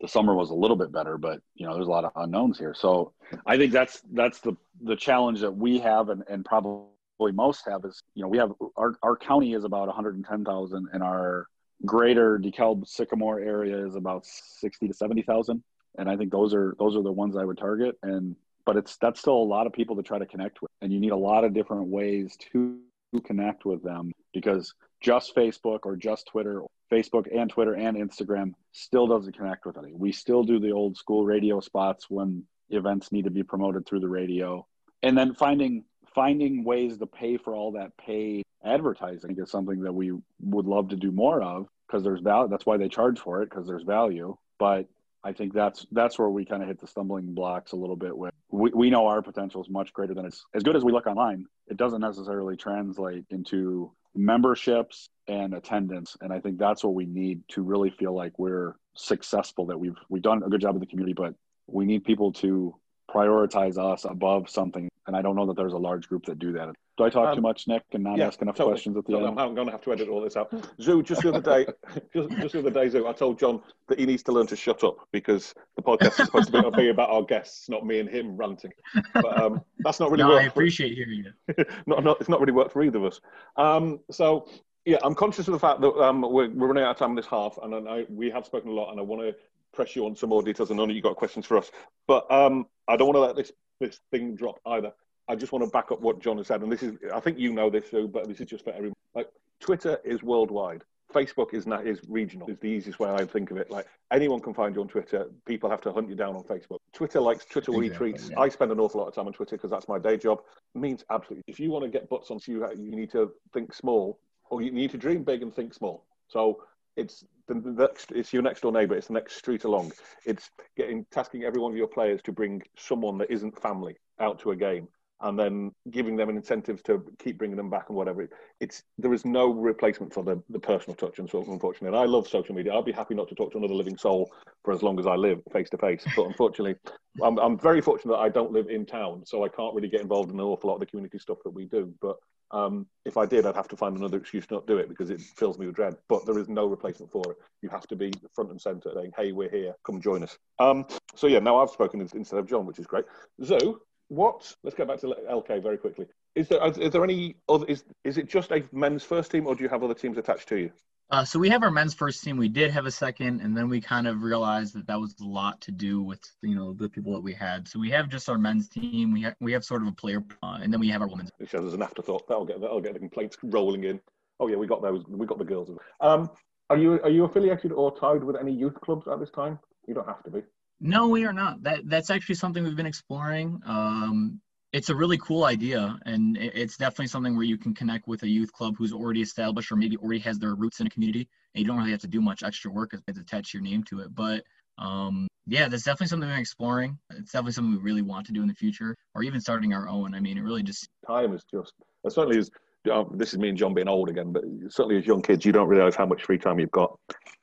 [0.00, 2.58] The summer was a little bit better, but you know, there's a lot of unknowns
[2.58, 2.74] here.
[2.74, 3.12] So
[3.46, 7.84] I think that's that's the the challenge that we have, and and probably most have
[7.84, 11.46] is you know we have our, our county is about 110,000 and our
[11.84, 15.62] greater DeKalb Sycamore area is about 60 to 70,000
[15.98, 17.96] and I think those are those are the ones I would target.
[18.02, 20.70] And but it's that's still a lot of people to try to connect with.
[20.82, 22.78] And you need a lot of different ways to
[23.24, 29.06] connect with them because just Facebook or just Twitter Facebook and Twitter and Instagram still
[29.06, 29.92] doesn't connect with any.
[29.92, 34.00] We still do the old school radio spots when events need to be promoted through
[34.00, 34.66] the radio
[35.02, 39.92] and then finding finding ways to pay for all that paid advertising is something that
[39.92, 42.48] we would love to do more of because there's value.
[42.48, 44.36] That's why they charge for it because there's value.
[44.58, 44.86] But
[45.22, 48.16] I think that's that's where we kind of hit the stumbling blocks a little bit
[48.16, 50.92] with we, we know our potential is much greater than it's as good as we
[50.92, 51.46] look online.
[51.68, 56.16] It doesn't necessarily translate into memberships and attendance.
[56.20, 59.96] And I think that's what we need to really feel like we're successful, that we've
[60.08, 61.34] we've done a good job of the community, but
[61.66, 62.74] we need people to
[63.10, 64.88] prioritize us above something.
[65.06, 66.74] And I don't know that there's a large group that do that.
[66.96, 68.72] Do I talk um, too much, Nick, and not yeah, ask enough totally.
[68.72, 69.38] questions at the no, end?
[69.38, 70.52] I'm going to have to edit all this out.
[70.80, 71.66] Zoo, just the other day,
[72.14, 74.56] just, just the other day, Zoo, I told John that he needs to learn to
[74.56, 78.08] shut up because the podcast is supposed to be about our guests, not me and
[78.08, 78.72] him ranting.
[79.14, 80.24] But um, that's not really.
[80.24, 81.68] no, I appreciate for, hearing it.
[81.86, 83.20] not, not, it's not really worked for either of us.
[83.56, 84.48] Um, so
[84.86, 87.16] yeah, I'm conscious of the fact that um, we're, we're, running out of time in
[87.16, 89.34] this half, and I, we have spoken a lot, and I want to
[89.74, 90.70] press you on some more details.
[90.70, 91.70] and none of you got questions for us,
[92.06, 94.92] but um, I don't want to let this this thing drop either.
[95.28, 97.38] I just want to back up what John has said, and this is I think
[97.38, 98.94] you know this too, but this is just for everyone.
[99.14, 99.28] Like
[99.60, 100.82] Twitter is worldwide.
[101.12, 102.48] Facebook is not is regional.
[102.48, 103.70] Is the easiest way I think of it.
[103.70, 105.30] Like anyone can find you on Twitter.
[105.46, 106.78] People have to hunt you down on Facebook.
[106.92, 108.30] Twitter likes Twitter exactly, retweets.
[108.30, 108.40] Yeah.
[108.40, 110.40] I spend an awful lot of time on Twitter because that's my day job.
[110.74, 111.44] It means absolutely.
[111.46, 114.18] If you want to get butts on you, you need to think small,
[114.50, 116.04] or you need to dream big and think small.
[116.28, 116.62] So
[116.96, 118.96] it's the next, it's your next door neighbour.
[118.96, 119.92] It's the next street along.
[120.24, 124.38] It's getting tasking every one of your players to bring someone that isn't family out
[124.40, 124.88] to a game,
[125.20, 128.28] and then giving them an incentive to keep bringing them back and whatever.
[128.60, 132.04] It's there is no replacement for the, the personal touch, and so unfortunately, and I
[132.04, 132.74] love social media.
[132.74, 134.30] I'd be happy not to talk to another living soul
[134.64, 136.04] for as long as I live face to face.
[136.14, 136.76] But unfortunately,
[137.22, 140.02] I'm, I'm very fortunate that I don't live in town, so I can't really get
[140.02, 141.94] involved in an awful lot of the community stuff that we do.
[142.00, 142.16] But
[142.50, 145.10] um, if I did, I'd have to find another excuse to not do it because
[145.10, 145.96] it fills me with dread.
[146.08, 147.38] But there is no replacement for it.
[147.62, 150.38] You have to be front and centre saying, hey, we're here, come join us.
[150.58, 153.04] Um, so, yeah, now I've spoken instead of John, which is great.
[153.42, 156.06] Zoo, what, let's go back to LK very quickly.
[156.34, 159.54] Is there, is there any other, is, is it just a men's first team or
[159.54, 160.70] do you have other teams attached to you?
[161.08, 162.36] Uh, so we have our men's first team.
[162.36, 165.24] We did have a second, and then we kind of realized that that was a
[165.24, 167.68] lot to do with you know the people that we had.
[167.68, 169.12] So we have just our men's team.
[169.12, 171.30] We have we have sort of a player, uh, and then we have our women's.
[171.38, 172.26] It shows as an afterthought.
[172.26, 174.00] That'll get that'll get the complaints rolling in.
[174.40, 175.04] Oh yeah, we got those.
[175.06, 175.70] We got the girls.
[176.00, 176.28] Um,
[176.70, 179.60] are you are you affiliated or tied with any youth clubs at this time?
[179.86, 180.42] You don't have to be.
[180.80, 181.62] No, we are not.
[181.62, 183.60] That that's actually something we've been exploring.
[183.66, 184.40] Um,
[184.72, 188.28] it's a really cool idea and it's definitely something where you can connect with a
[188.28, 191.62] youth club who's already established or maybe already has their roots in a community and
[191.62, 194.14] you don't really have to do much extra work to attach your name to it.
[194.14, 194.44] But
[194.76, 196.98] um, yeah that's definitely something we're exploring.
[197.10, 199.88] It's definitely something we really want to do in the future or even starting our
[199.88, 200.14] own.
[200.14, 201.72] I mean it really just time is just
[202.08, 202.50] certainly is
[202.92, 205.50] uh, this is me and john being old again but certainly as young kids you
[205.50, 206.96] don't realize how much free time you've got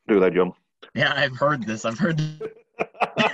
[0.07, 0.53] do that john?
[0.93, 1.83] Yeah i've heard this.
[1.83, 2.21] I've heard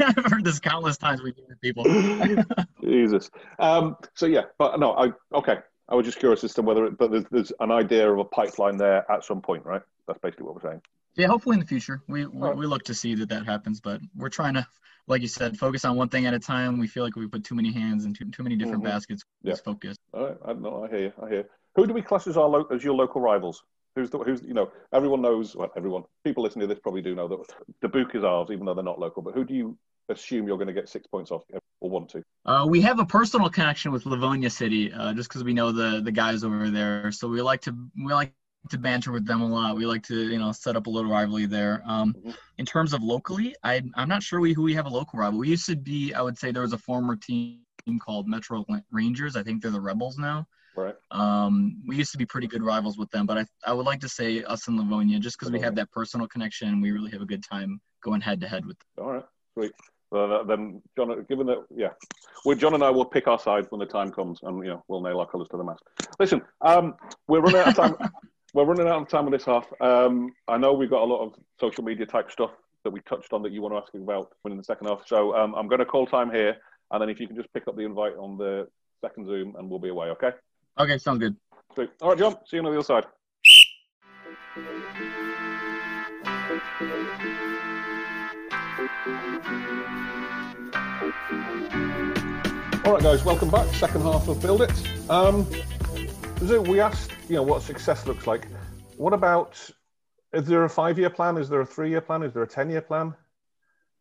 [0.17, 1.83] I've heard this countless times with people.
[2.83, 3.29] Jesus.
[3.59, 5.57] Um, so yeah, but no, I okay.
[5.89, 8.23] I was just curious as to whether, it, but there's, there's an idea of a
[8.23, 9.81] pipeline there at some point, right?
[10.07, 10.81] That's basically what we're saying.
[11.15, 12.55] Yeah, hopefully in the future, we we, right.
[12.55, 14.65] we look to see that that happens, but we're trying to,
[15.07, 16.77] like you said, focus on one thing at a time.
[16.77, 18.93] We feel like we put too many hands in too, too many different mm-hmm.
[18.93, 19.23] baskets.
[19.41, 19.55] Yeah.
[19.55, 19.97] focus.
[20.13, 20.85] All right, I know.
[20.85, 21.13] I hear you.
[21.21, 21.45] I hear.
[21.75, 23.63] Who do we class as our lo- as your local rivals?
[23.95, 27.15] Who's the, who's you know everyone knows well everyone people listening to this probably do
[27.15, 27.39] know that
[27.81, 29.23] Dubuque is ours even though they're not local.
[29.23, 29.77] But who do you
[30.09, 31.43] assume you're going to get six points off
[31.81, 32.23] or want to?
[32.45, 36.01] Uh, we have a personal connection with Livonia City, uh, just because we know the
[36.01, 37.11] the guys over there.
[37.11, 38.33] So we like to we like
[38.69, 39.77] to banter with them a lot.
[39.77, 41.81] We like to, you know, set up a little rivalry there.
[41.85, 42.35] Um, Mhm.
[42.57, 45.39] In terms of locally, I, I'm not sure we, who we have a local rival.
[45.39, 47.61] We used to be, I would say there was a former team
[48.01, 49.37] called Metro Rangers.
[49.37, 50.45] I think they're the Rebels now.
[50.75, 50.95] Right.
[51.11, 54.01] Um, we used to be pretty good rivals with them, but I, I would like
[54.01, 56.81] to say us and Livonia, just because we have that personal connection.
[56.81, 59.05] We really have a good time going head to head with them.
[59.05, 59.71] All right, sweet.
[60.11, 61.89] Well, then, John, given that, yeah,
[62.45, 64.83] well, John and I will pick our sides when the time comes, and you know,
[64.87, 65.83] we'll nail our colours to the mast.
[66.19, 66.95] Listen, um,
[67.27, 67.95] we're running out of time.
[68.53, 69.67] we're running out of time on this half.
[69.81, 72.51] Um, I know we've got a lot of social media type stuff
[72.83, 75.01] that we touched on that you want to ask about when in the second half.
[75.05, 76.55] So um, I'm going to call time here,
[76.91, 78.67] and then if you can just pick up the invite on the
[79.01, 80.07] second Zoom, and we'll be away.
[80.07, 80.31] Okay.
[80.79, 81.35] Okay, sounds good.
[81.75, 81.89] Sweet.
[82.01, 82.35] All right, John.
[82.47, 83.05] See you on the other side.
[91.31, 93.71] All right, guys, welcome back.
[93.75, 94.71] Second half of Build It.
[95.11, 95.47] Um,
[96.47, 98.47] so we asked, you know, what success looks like.
[98.97, 99.59] What about?
[100.33, 101.37] Is there a five-year plan?
[101.37, 102.23] Is there a three-year plan?
[102.23, 103.09] Is there a ten-year plan?
[103.09, 103.15] Do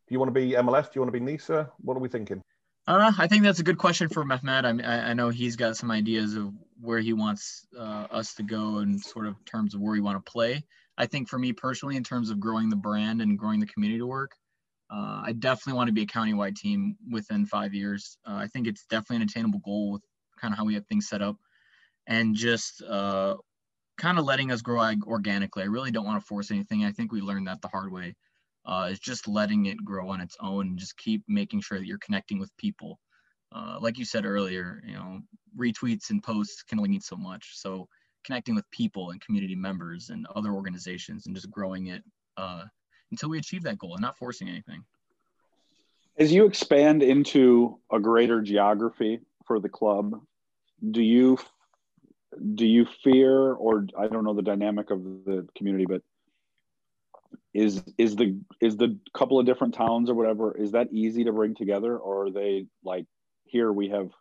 [0.09, 0.85] you want to be MLS?
[0.85, 1.69] Do you want to be NISA?
[1.81, 2.41] What are we thinking?
[2.87, 4.83] Uh, I think that's a good question for Mehmet.
[4.83, 8.77] I, I know he's got some ideas of where he wants uh, us to go
[8.79, 10.63] and sort of terms of where we want to play.
[10.97, 13.99] I think for me personally, in terms of growing the brand and growing the community
[13.99, 14.31] to work,
[14.89, 18.17] uh, I definitely want to be a countywide team within five years.
[18.25, 20.01] Uh, I think it's definitely an attainable goal with
[20.39, 21.37] kind of how we have things set up,
[22.07, 23.35] and just uh,
[23.97, 25.63] kind of letting us grow organically.
[25.63, 26.85] I really don't want to force anything.
[26.85, 28.15] I think we learned that the hard way.
[28.65, 31.87] Uh, is just letting it grow on its own and just keep making sure that
[31.87, 32.99] you're connecting with people.
[33.51, 35.21] Uh, like you said earlier, you know,
[35.57, 37.51] retweets and posts can only mean so much.
[37.53, 37.87] So
[38.23, 42.03] connecting with people and community members and other organizations and just growing it
[42.37, 42.65] uh,
[43.11, 44.83] until we achieve that goal and not forcing anything.
[46.17, 50.19] As you expand into a greater geography for the club,
[50.91, 51.37] do you
[52.55, 56.01] do you fear or I don't know the dynamic of the community, but
[57.53, 61.31] is is the is the couple of different towns or whatever is that easy to
[61.31, 63.05] bring together or are they like
[63.45, 64.11] here we have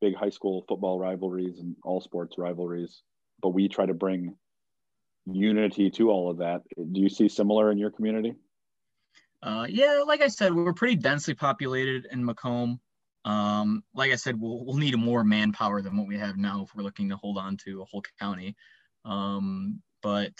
[0.00, 3.02] big high school football rivalries and all sports rivalries
[3.40, 4.36] but we try to bring
[5.30, 6.62] unity to all of that
[6.92, 8.34] do you see similar in your community
[9.42, 12.80] uh, yeah like i said we're pretty densely populated in macomb
[13.24, 16.74] um, like i said we'll, we'll need more manpower than what we have now if
[16.74, 18.54] we're looking to hold on to a whole county
[19.04, 20.34] um, but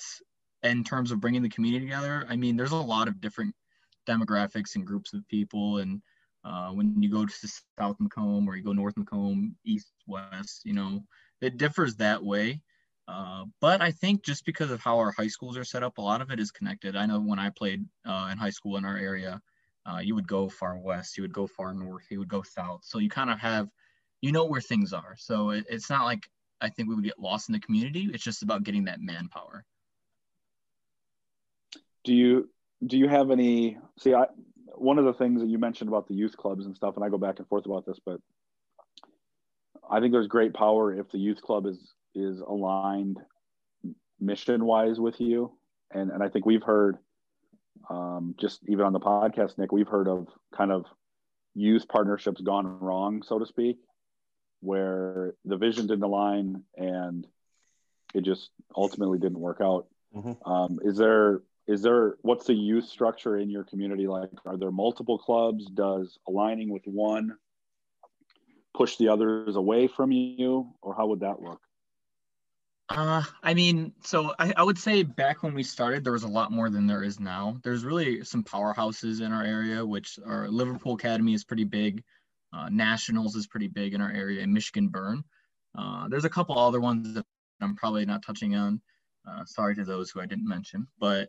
[0.62, 3.54] in terms of bringing the community together, I mean, there's a lot of different
[4.08, 5.78] demographics and groups of people.
[5.78, 6.02] And
[6.44, 10.72] uh, when you go to South Macomb or you go North Macomb, East, West, you
[10.72, 11.04] know,
[11.40, 12.60] it differs that way.
[13.08, 16.02] Uh, but I think just because of how our high schools are set up, a
[16.02, 16.96] lot of it is connected.
[16.96, 19.40] I know when I played uh, in high school in our area,
[19.84, 22.80] uh, you would go far west, you would go far north, you would go south.
[22.84, 23.68] So you kind of have,
[24.20, 25.14] you know, where things are.
[25.16, 26.28] So it, it's not like
[26.60, 28.10] I think we would get lost in the community.
[28.12, 29.64] It's just about getting that manpower
[32.06, 32.48] do you
[32.86, 34.24] do you have any see i
[34.76, 37.08] one of the things that you mentioned about the youth clubs and stuff and i
[37.10, 38.20] go back and forth about this but
[39.90, 43.18] i think there's great power if the youth club is is aligned
[44.18, 45.52] mission wise with you.
[45.92, 46.96] And and i think we've heard
[47.88, 50.86] um, just even on the podcast nick we've heard of kind of
[51.54, 53.78] youth partnerships gone wrong so to speak
[54.60, 57.26] where the vision didn't align and
[58.14, 59.86] it just ultimately didn't work out.
[60.14, 60.50] Mm-hmm.
[60.50, 64.06] um, is there is there what's the youth structure in your community?
[64.06, 65.66] Like are there multiple clubs?
[65.66, 67.36] Does aligning with one
[68.74, 71.60] push the others away from you or how would that look
[72.88, 76.28] uh, I mean, so I, I would say back when we started, there was a
[76.28, 77.56] lot more than there is now.
[77.64, 82.04] There's really some powerhouses in our area, which are Liverpool Academy is pretty big,
[82.52, 85.24] uh, Nationals is pretty big in our area, and Michigan Burn.
[85.76, 87.24] Uh, there's a couple other ones that
[87.60, 88.80] I'm probably not touching on.
[89.28, 91.28] Uh, sorry to those who I didn't mention, but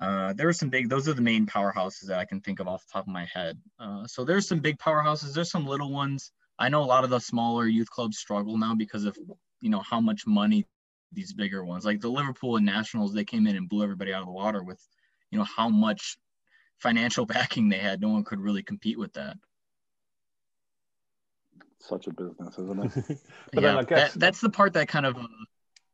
[0.00, 2.68] uh, there are some big, those are the main powerhouses that I can think of
[2.68, 3.58] off the top of my head.
[3.80, 6.30] Uh, so there's some big powerhouses, there's some little ones.
[6.60, 9.18] I know a lot of the smaller youth clubs struggle now because of,
[9.60, 10.66] you know, how much money
[11.12, 14.20] these bigger ones, like the Liverpool and Nationals, they came in and blew everybody out
[14.20, 14.80] of the water with,
[15.30, 16.16] you know, how much
[16.78, 18.00] financial backing they had.
[18.00, 19.36] No one could really compete with that.
[21.80, 23.18] Such a business, isn't it?
[23.54, 24.12] yeah, guess...
[24.12, 25.26] that, that's the part that kind of uh,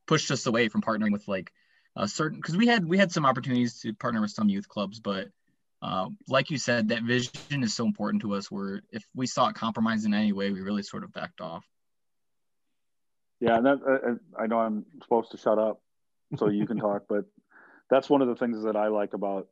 [0.05, 1.51] pushed us away from partnering with like
[1.95, 4.99] uh, certain because we had we had some opportunities to partner with some youth clubs,
[4.99, 5.29] but
[5.81, 8.51] uh, like you said, that vision is so important to us.
[8.51, 11.65] Where if we saw it compromised in any way, we really sort of backed off.
[13.39, 15.81] Yeah, and that uh, I know I'm supposed to shut up
[16.37, 17.25] so you can talk, but
[17.89, 19.47] that's one of the things that I like about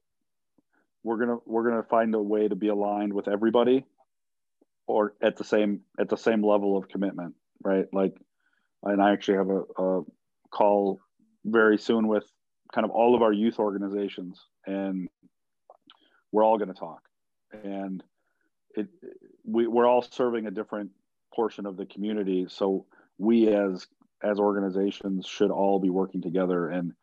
[1.04, 3.86] we're gonna we're gonna find a way to be aligned with everybody,
[4.88, 7.86] or at the same at the same level of commitment, right?
[7.93, 8.15] Like,
[8.82, 10.02] and I actually have a, a
[10.50, 11.00] call
[11.45, 12.26] very soon with
[12.74, 15.08] kind of all of our youth organizations, and
[16.32, 17.02] we're all to talk.
[17.63, 18.04] And
[18.76, 18.88] it,
[19.45, 20.89] we, we're all serving a different
[21.34, 23.88] portion of the community, so we as
[24.23, 26.69] as organizations should all be working together.
[26.69, 26.93] And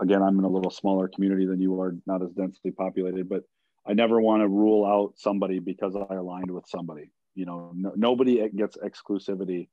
[0.00, 3.42] again, I'm in a little smaller community than you are, not as densely populated, but
[3.86, 7.10] I never want to rule out somebody because I aligned with somebody.
[7.34, 9.68] You know, no, nobody gets exclusivity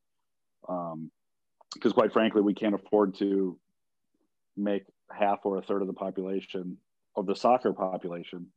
[0.70, 1.12] um,
[1.74, 3.60] because, quite frankly, we can't afford to
[4.56, 6.78] make half or a third of the population
[7.16, 8.48] of the soccer population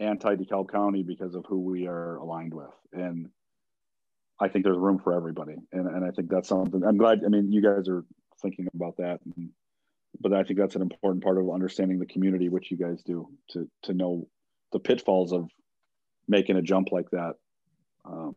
[0.00, 2.72] anti DeKalb County because of who we are aligned with.
[2.92, 3.28] And
[4.42, 5.54] I think there's room for everybody.
[5.72, 7.20] And, and I think that's something I'm glad.
[7.24, 8.04] I mean, you guys are
[8.40, 9.20] thinking about that.
[9.24, 9.50] And,
[10.20, 13.28] but I think that's an important part of understanding the community, which you guys do
[13.50, 14.26] to, to know
[14.72, 15.48] the pitfalls of
[16.26, 17.34] making a jump like that.
[18.04, 18.34] Um,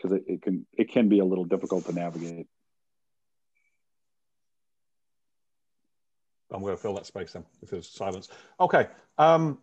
[0.00, 2.46] cause it, it can, it can be a little difficult to navigate.
[6.50, 8.28] I'm going to fill that space then if there's silence.
[8.58, 8.88] Okay.
[9.18, 9.58] Um,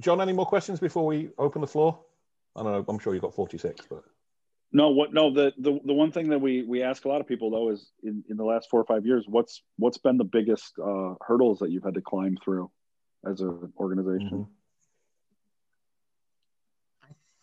[0.00, 2.00] John, any more questions before we open the floor?
[2.56, 2.84] I don't know.
[2.88, 4.04] I'm sure you've got 46, but.
[4.70, 5.14] No, what?
[5.14, 7.70] No, the, the the one thing that we we ask a lot of people though
[7.70, 11.14] is in, in the last four or five years, what's what's been the biggest uh,
[11.26, 12.70] hurdles that you've had to climb through
[13.26, 14.46] as an organization?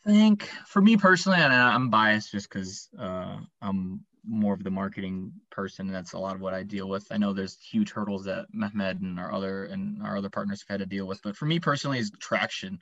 [0.06, 4.72] I think for me personally, and I'm biased just because uh, I'm more of the
[4.72, 5.88] marketing person.
[5.88, 7.08] And that's a lot of what I deal with.
[7.12, 10.80] I know there's huge hurdles that Mehmet and our other and our other partners have
[10.80, 12.80] had to deal with, but for me personally, is traction.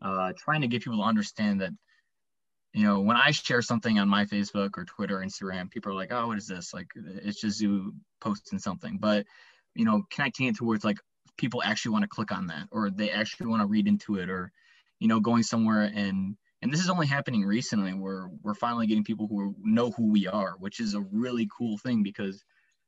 [0.00, 1.72] Uh, trying to get people to understand that
[2.78, 6.12] you know, when I share something on my Facebook or Twitter, Instagram, people are like,
[6.12, 8.98] "Oh, what is this?" Like, it's just you posting something.
[8.98, 9.26] But
[9.74, 10.98] you know, connecting it to where it's like
[11.36, 14.30] people actually want to click on that, or they actually want to read into it,
[14.30, 14.52] or
[15.00, 19.04] you know, going somewhere and and this is only happening recently where we're finally getting
[19.04, 22.44] people who know who we are, which is a really cool thing because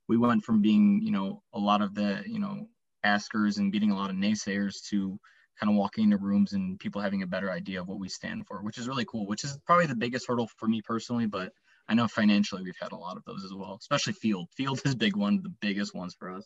[0.09, 2.69] we went from being, you know, a lot of the, you know,
[3.03, 5.19] askers and getting a lot of naysayers to
[5.61, 8.47] kind of walking into rooms and people having a better idea of what we stand
[8.47, 11.53] for, which is really cool, which is probably the biggest hurdle for me personally, but
[11.89, 14.49] I know financially we've had a lot of those as well, especially field.
[14.57, 16.45] Field is big one, the biggest ones for us.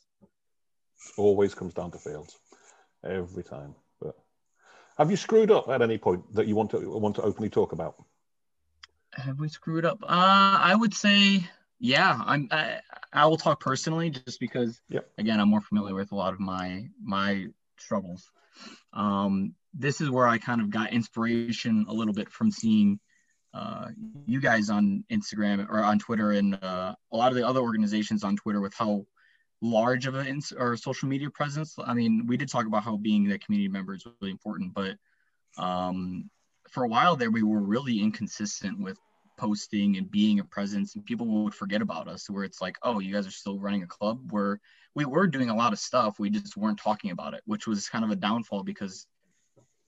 [1.16, 2.36] Always comes down to fields
[3.04, 3.74] every time.
[4.00, 4.16] But
[4.98, 7.72] have you screwed up at any point that you want to want to openly talk
[7.72, 8.02] about?
[9.12, 10.02] Have we screwed up?
[10.02, 11.44] Uh, I would say
[11.78, 12.18] yeah.
[12.24, 12.48] I'm.
[12.50, 12.80] I,
[13.12, 14.80] I will talk personally, just because.
[14.88, 15.10] Yep.
[15.18, 17.48] Again, I'm more familiar with a lot of my my
[17.78, 18.30] struggles.
[18.92, 23.00] Um, this is where I kind of got inspiration a little bit from seeing
[23.52, 23.88] uh,
[24.26, 28.24] you guys on Instagram or on Twitter and uh, a lot of the other organizations
[28.24, 29.06] on Twitter with how
[29.62, 31.74] large of a ins- or social media presence.
[31.84, 34.96] I mean, we did talk about how being a community member is really important, but
[35.56, 36.30] um,
[36.70, 38.98] for a while there, we were really inconsistent with
[39.36, 42.28] posting and being a presence, and people would forget about us.
[42.28, 44.30] Where it's like, oh, you guys are still running a club.
[44.30, 44.60] Where
[44.94, 47.88] we were doing a lot of stuff, we just weren't talking about it, which was
[47.88, 49.06] kind of a downfall because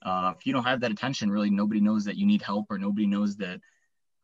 [0.03, 2.79] uh, if you don't have that attention, really nobody knows that you need help or
[2.79, 3.61] nobody knows that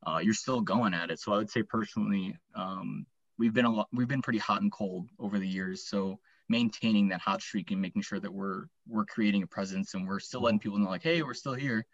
[0.06, 1.20] uh, you're still going at it.
[1.20, 3.06] So I would say personally, um,
[3.38, 5.86] we've been a lot, we've been pretty hot and cold over the years.
[5.88, 10.06] So maintaining that hot streak and making sure that we're we're creating a presence and
[10.06, 11.86] we're still letting people know like, hey, we're still here.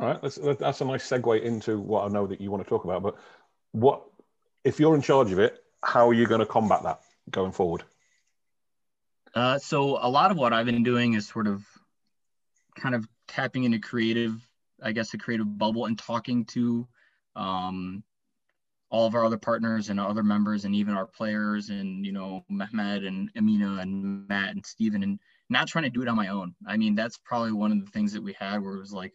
[0.00, 2.68] All right, that's that's a nice segue into what I know that you want to
[2.68, 3.02] talk about.
[3.02, 3.16] But
[3.72, 4.02] what
[4.64, 5.62] if you're in charge of it?
[5.82, 7.00] How are you going to combat that?
[7.30, 7.84] going forward?
[9.34, 11.64] Uh, so a lot of what I've been doing is sort of
[12.76, 14.34] kind of tapping into creative,
[14.82, 16.88] I guess, a creative bubble and talking to
[17.36, 18.02] um,
[18.90, 22.44] all of our other partners and other members and even our players and, you know,
[22.50, 26.28] Mehmet and Amina and Matt and Steven and not trying to do it on my
[26.28, 26.54] own.
[26.66, 29.12] I mean, that's probably one of the things that we had where it was like,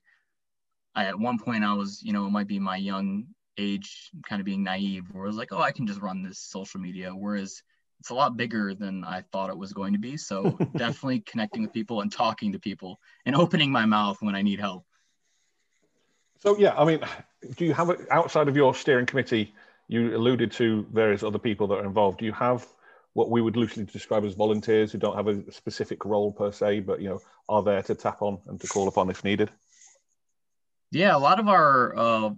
[0.96, 3.26] I, at one point I was, you know, it might be my young
[3.58, 6.40] age kind of being naive where I was like, oh, I can just run this
[6.40, 7.12] social media.
[7.12, 7.62] Whereas
[8.00, 10.18] it's a lot bigger than I thought it was going to be.
[10.18, 14.42] So definitely connecting with people and talking to people and opening my mouth when I
[14.42, 14.86] need help.
[16.40, 17.00] So yeah, I mean,
[17.56, 19.54] do you have outside of your steering committee?
[19.88, 22.20] You alluded to various other people that are involved.
[22.20, 22.68] Do you have
[23.14, 26.82] what we would loosely describe as volunteers who don't have a specific role per se,
[26.82, 29.50] but you know are there to tap on and to call upon if needed?
[30.96, 32.30] Yeah, a lot of our uh,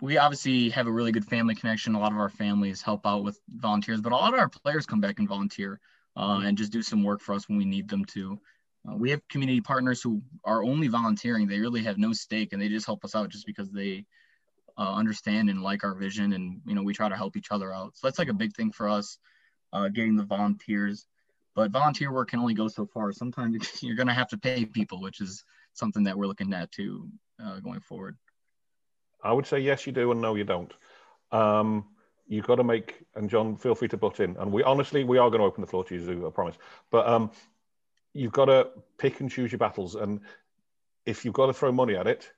[0.00, 1.94] we obviously have a really good family connection.
[1.94, 4.86] A lot of our families help out with volunteers, but a lot of our players
[4.86, 5.78] come back and volunteer
[6.16, 8.40] uh, and just do some work for us when we need them to.
[8.88, 11.46] Uh, we have community partners who are only volunteering.
[11.46, 14.06] They really have no stake and they just help us out just because they
[14.78, 16.32] uh, understand and like our vision.
[16.32, 17.98] And, you know, we try to help each other out.
[17.98, 19.18] So that's like a big thing for us,
[19.74, 21.04] uh, getting the volunteers.
[21.54, 23.12] But volunteer work can only go so far.
[23.12, 25.44] Sometimes you're going to have to pay people, which is
[25.74, 27.10] something that we're looking at too
[27.44, 28.16] uh, going forward.
[29.22, 30.72] I would say yes, you do, and no, you don't.
[31.32, 31.84] Um,
[32.26, 34.36] you've got to make and John, feel free to butt in.
[34.38, 36.56] And we honestly we are going to open the floor to you, Zoo, I promise.
[36.90, 37.30] But um,
[38.14, 38.68] you've got to
[38.98, 39.94] pick and choose your battles.
[39.94, 40.20] And
[41.06, 42.30] if you've got to throw money at it,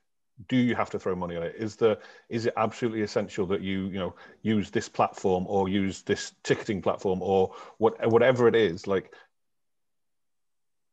[0.47, 1.55] do you have to throw money at it?
[1.57, 6.01] Is the is it absolutely essential that you you know use this platform or use
[6.01, 8.87] this ticketing platform or what whatever it is?
[8.87, 9.13] Like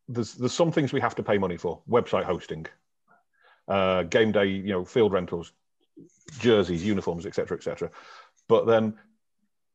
[0.08, 2.66] there's there's some things we have to pay money for: website hosting,
[3.70, 5.52] uh, game day, you know, field rentals,
[6.40, 7.90] jerseys, uniforms, etc., etc.
[8.48, 8.98] But then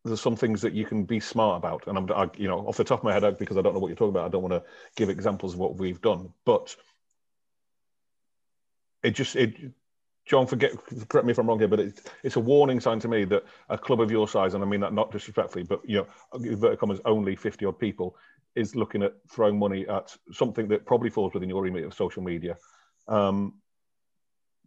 [0.04, 2.78] there's some things that you can be smart about, and I'm, I, you know, off
[2.78, 4.44] the top of my head, because I don't know what you're talking about, I don't
[4.44, 4.64] want to
[4.96, 6.76] give examples of what we've done, but
[9.02, 9.56] it just it.
[10.26, 10.72] John, forget
[11.08, 13.44] correct me if I'm wrong here, but it's it's a warning sign to me that
[13.70, 16.80] a club of your size, and I mean that not disrespectfully, but you know, inverted
[16.80, 18.18] commas, only 50 odd people,
[18.56, 22.24] is looking at throwing money at something that probably falls within your remit of social
[22.24, 22.58] media,
[23.08, 23.54] um,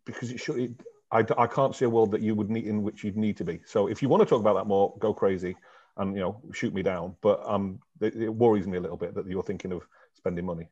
[0.09, 0.59] because it should.
[0.59, 0.71] It,
[1.11, 3.45] I, I can't see a world that you would need in which you'd need to
[3.45, 3.61] be.
[3.65, 5.57] So if you want to talk about that more, go crazy,
[5.97, 7.15] and you know shoot me down.
[7.23, 10.69] But um, it, it worries me a little bit that you're thinking of spending money.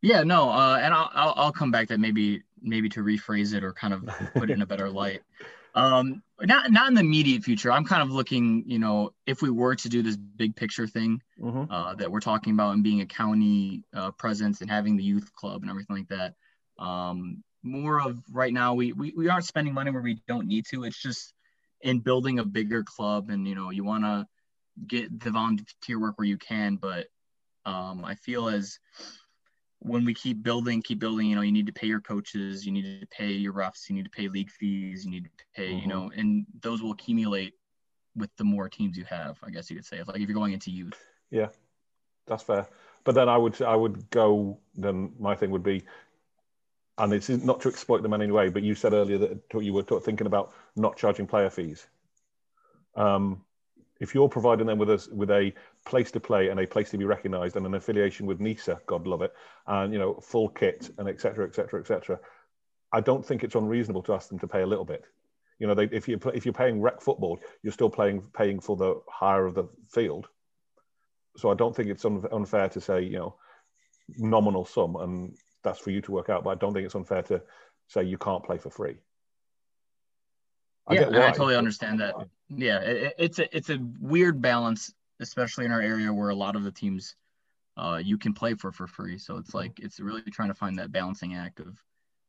[0.00, 3.64] Yeah, no, uh, and I'll, I'll, I'll come back to maybe maybe to rephrase it
[3.64, 5.22] or kind of put it in a better light.
[5.74, 7.72] Um, not not in the immediate future.
[7.72, 11.22] I'm kind of looking, you know, if we were to do this big picture thing
[11.40, 11.72] mm-hmm.
[11.72, 15.32] uh, that we're talking about and being a county uh, presence and having the youth
[15.32, 16.34] club and everything like that.
[16.78, 20.66] Um, more of right now we, we we aren't spending money where we don't need
[20.70, 20.84] to.
[20.84, 21.34] It's just
[21.82, 24.26] in building a bigger club and you know you want to
[24.86, 27.08] get the volunteer work where you can but
[27.66, 28.78] um, i feel as
[29.80, 32.72] when we keep building keep building you know you need to pay your coaches you
[32.72, 35.70] need to pay your refs you need to pay league fees you need to pay
[35.70, 35.80] mm-hmm.
[35.80, 37.52] you know and those will accumulate
[38.16, 40.38] with the more teams you have i guess you could say it's like if you're
[40.38, 40.98] going into youth.
[41.30, 41.48] Yeah
[42.26, 42.68] that's fair.
[43.04, 45.82] But then i would i would go then my thing would be
[46.98, 49.72] and it's not to exploit them in any way, but you said earlier that you
[49.72, 51.86] were thinking about not charging player fees.
[52.94, 53.42] Um,
[54.00, 55.54] if you're providing them with a with a
[55.86, 59.06] place to play and a place to be recognised and an affiliation with NISA, God
[59.06, 59.32] love it,
[59.66, 61.46] and you know full kit and etc.
[61.46, 61.80] etc.
[61.80, 62.18] etc.
[62.92, 65.04] I don't think it's unreasonable to ask them to pay a little bit.
[65.58, 68.76] You know, they, if you if you're paying rec football, you're still paying paying for
[68.76, 70.28] the hire of the field.
[71.36, 73.36] So I don't think it's un, unfair to say you know
[74.18, 76.44] nominal sum and that's for you to work out.
[76.44, 77.42] But I don't think it's unfair to
[77.88, 78.96] say you can't play for free.
[80.86, 82.14] I yeah, I totally understand that.
[82.48, 86.56] Yeah, it, it's a it's a weird balance, especially in our area where a lot
[86.56, 87.14] of the teams
[87.76, 89.18] uh, you can play for for free.
[89.18, 91.80] So it's like it's really trying to find that balancing act of,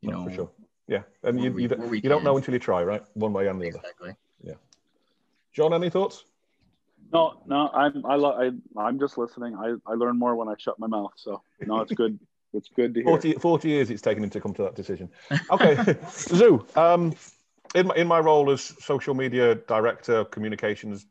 [0.02, 0.52] you no, know, for sure.
[0.88, 3.04] Yeah, and you we, you, you don't know until you try, right?
[3.14, 4.10] One way and the exactly.
[4.10, 4.18] other.
[4.44, 4.54] Yeah.
[5.54, 6.26] John, any thoughts?
[7.12, 9.56] No, no, I'm I, I I'm just listening.
[9.56, 11.14] I, I learn more when I shut my mouth.
[11.16, 12.20] So no, it's good.
[12.54, 13.08] It's good to hear.
[13.08, 15.10] 40, 40 years it's taken him to come to that decision.
[15.50, 16.66] Okay, Zoo.
[16.76, 17.14] Um,
[17.76, 21.06] in my, in my role as social media director, communications,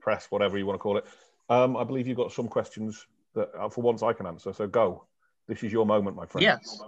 [0.00, 1.04] press, whatever you want to call it,
[1.48, 4.52] um, I believe you've got some questions that, uh, for once, I can answer.
[4.52, 5.04] So go.
[5.48, 6.42] This is your moment, my friend.
[6.42, 6.80] Yes.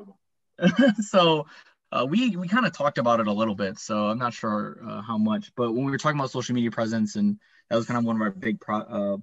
[1.09, 1.47] so
[1.93, 3.79] uh, we we kind of talked about it a little bit.
[3.79, 6.71] So I'm not sure uh, how much, but when we were talking about social media
[6.71, 7.39] presence, and
[7.71, 9.17] that was kind of one of our big pro- uh,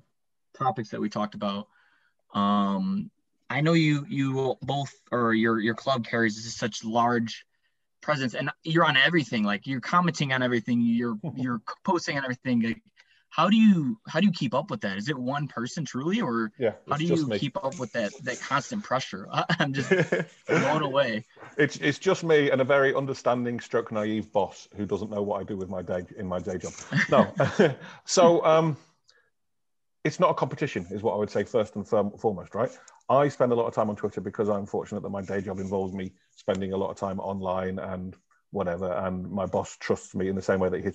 [0.58, 1.68] topics that we talked about.
[2.34, 3.12] Um,
[3.50, 7.46] I know you you both or your your club carries such large
[8.02, 12.62] presence and you're on everything like you're commenting on everything you're you're posting on everything
[12.62, 12.82] like,
[13.30, 14.98] how do you how do you keep up with that?
[14.98, 17.38] Is it one person truly or yeah how do you me.
[17.38, 19.28] keep up with that that constant pressure?
[19.60, 19.92] I'm just
[20.48, 21.26] blown away.
[21.58, 25.42] It's it's just me and a very understanding stroke naive boss who doesn't know what
[25.42, 26.74] i do with my day in my day job.
[27.12, 27.34] No.
[28.06, 28.78] So um
[30.04, 32.70] it's not a competition is what i would say first and foremost right
[33.10, 35.60] I spend a lot of time on Twitter because I'm fortunate that my day job
[35.60, 38.16] involves me spending a lot of time online and
[38.52, 38.92] whatever.
[38.94, 40.90] And my boss trusts me in the same way that he,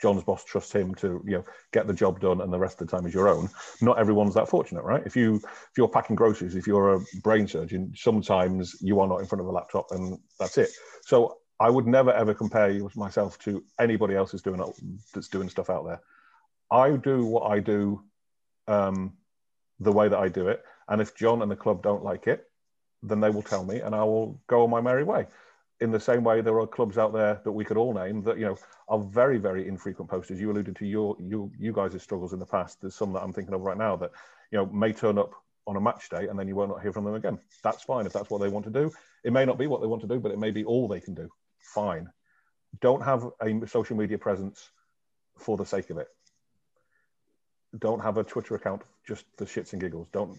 [0.00, 2.86] John's boss trusts him to, you know, get the job done, and the rest of
[2.86, 3.48] the time is your own.
[3.80, 5.02] Not everyone's that fortunate, right?
[5.04, 9.20] If you if you're packing groceries, if you're a brain surgeon, sometimes you are not
[9.20, 10.70] in front of a laptop, and that's it.
[11.02, 14.62] So I would never ever compare myself to anybody else who's doing
[15.12, 16.00] that's doing stuff out there.
[16.70, 18.04] I do what I do
[18.68, 19.14] um,
[19.80, 22.44] the way that I do it and if John and the club don't like it,
[23.02, 25.26] then they will tell me and I will go on my merry way.
[25.80, 28.36] In the same way, there are clubs out there that we could all name that,
[28.36, 28.58] you know,
[28.88, 30.40] are very, very infrequent posters.
[30.40, 32.80] You alluded to your you you guys' struggles in the past.
[32.80, 34.10] There's some that I'm thinking of right now that,
[34.50, 35.32] you know, may turn up
[35.68, 37.38] on a match day and then you will not hear from them again.
[37.62, 38.90] That's fine if that's what they want to do.
[39.22, 41.00] It may not be what they want to do, but it may be all they
[41.00, 41.28] can do.
[41.60, 42.08] Fine.
[42.80, 44.70] Don't have a social media presence
[45.36, 46.08] for the sake of it.
[47.78, 50.08] Don't have a Twitter account just for shits and giggles.
[50.12, 50.36] Don't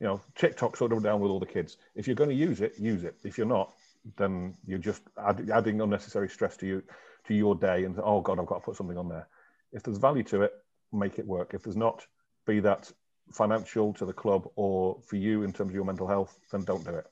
[0.00, 1.76] you know, TikTok sort of down with all the kids.
[1.94, 3.16] If you're going to use it, use it.
[3.24, 3.72] If you're not,
[4.16, 6.82] then you're just add, adding unnecessary stress to you
[7.26, 7.84] to your day.
[7.84, 9.28] And oh God, I've got to put something on there.
[9.72, 10.52] If there's value to it,
[10.92, 11.54] make it work.
[11.54, 12.06] If there's not,
[12.46, 12.90] be that
[13.32, 16.84] financial to the club or for you in terms of your mental health, then don't
[16.84, 17.06] do it.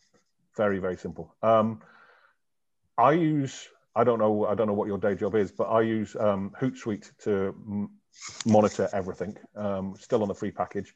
[0.57, 1.35] Very, very simple.
[1.43, 1.81] Um,
[2.99, 5.81] I use, I don't know, I don't know what your day job is, but I
[5.83, 7.91] use um, Hootsuite to m-
[8.45, 9.37] monitor everything.
[9.57, 10.95] Um, still on the free package,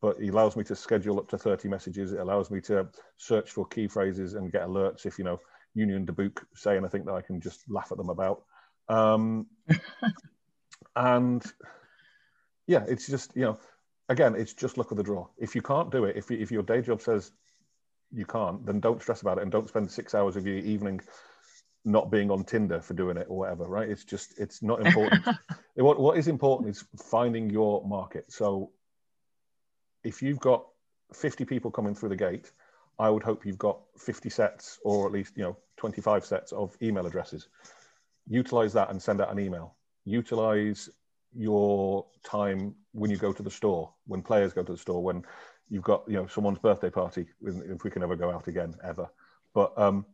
[0.00, 2.12] but it allows me to schedule up to 30 messages.
[2.12, 5.40] It allows me to search for key phrases and get alerts if, you know,
[5.74, 8.42] Union Dubuque say anything that I can just laugh at them about.
[8.88, 9.46] Um,
[10.96, 11.44] and
[12.66, 13.58] yeah, it's just, you know,
[14.08, 15.26] again, it's just luck of the draw.
[15.38, 17.32] If you can't do it, if, if your day job says
[18.12, 21.00] you can't, then don't stress about it and don't spend six hours of your evening
[21.84, 23.88] not being on Tinder for doing it or whatever, right?
[23.88, 25.24] It's just, it's not important.
[25.76, 28.32] what, what is important is finding your market.
[28.32, 28.72] So
[30.06, 30.64] if you've got
[31.12, 32.52] 50 people coming through the gate,
[32.98, 36.76] I would hope you've got 50 sets or at least, you know, 25 sets of
[36.80, 37.48] email addresses.
[38.28, 39.74] Utilize that and send out an email.
[40.04, 40.88] Utilize
[41.34, 45.22] your time when you go to the store, when players go to the store, when
[45.68, 49.08] you've got you know someone's birthday party, if we can ever go out again ever.
[49.52, 50.06] But um,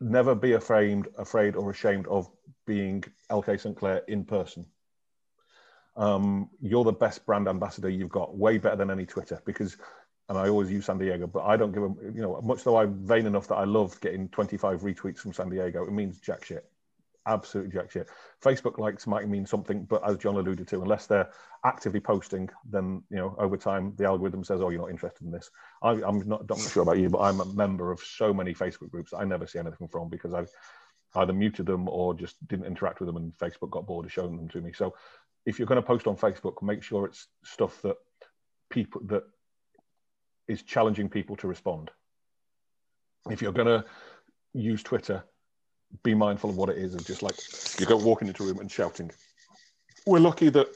[0.00, 2.28] never be afraid, afraid or ashamed of
[2.66, 4.66] being LK St Clair in person.
[6.00, 9.76] Um, you're the best brand ambassador you've got, way better than any Twitter because.
[10.28, 12.76] And I always use San Diego, but I don't give them, you know, much though
[12.76, 16.44] I'm vain enough that I love getting 25 retweets from San Diego, it means jack
[16.44, 16.70] shit
[17.26, 18.08] absolutely jack shit.
[18.42, 21.30] Facebook likes might mean something, but as John alluded to, unless they're
[21.64, 25.32] actively posting, then you know over time the algorithm says, "Oh, you're not interested in
[25.32, 25.50] this."
[25.82, 28.90] I, am not, not sure about you, but I'm a member of so many Facebook
[28.90, 30.50] groups I never see anything from because I've
[31.16, 34.36] either muted them or just didn't interact with them, and Facebook got bored of showing
[34.36, 34.72] them to me.
[34.72, 34.94] So,
[35.46, 37.96] if you're going to post on Facebook, make sure it's stuff that
[38.68, 39.24] people that
[40.48, 41.90] is challenging people to respond.
[43.30, 43.84] If you're going to
[44.52, 45.24] use Twitter,
[46.02, 47.34] be mindful of what it is and just like
[47.78, 49.10] you go walking into a room and shouting.
[50.06, 50.68] We're lucky that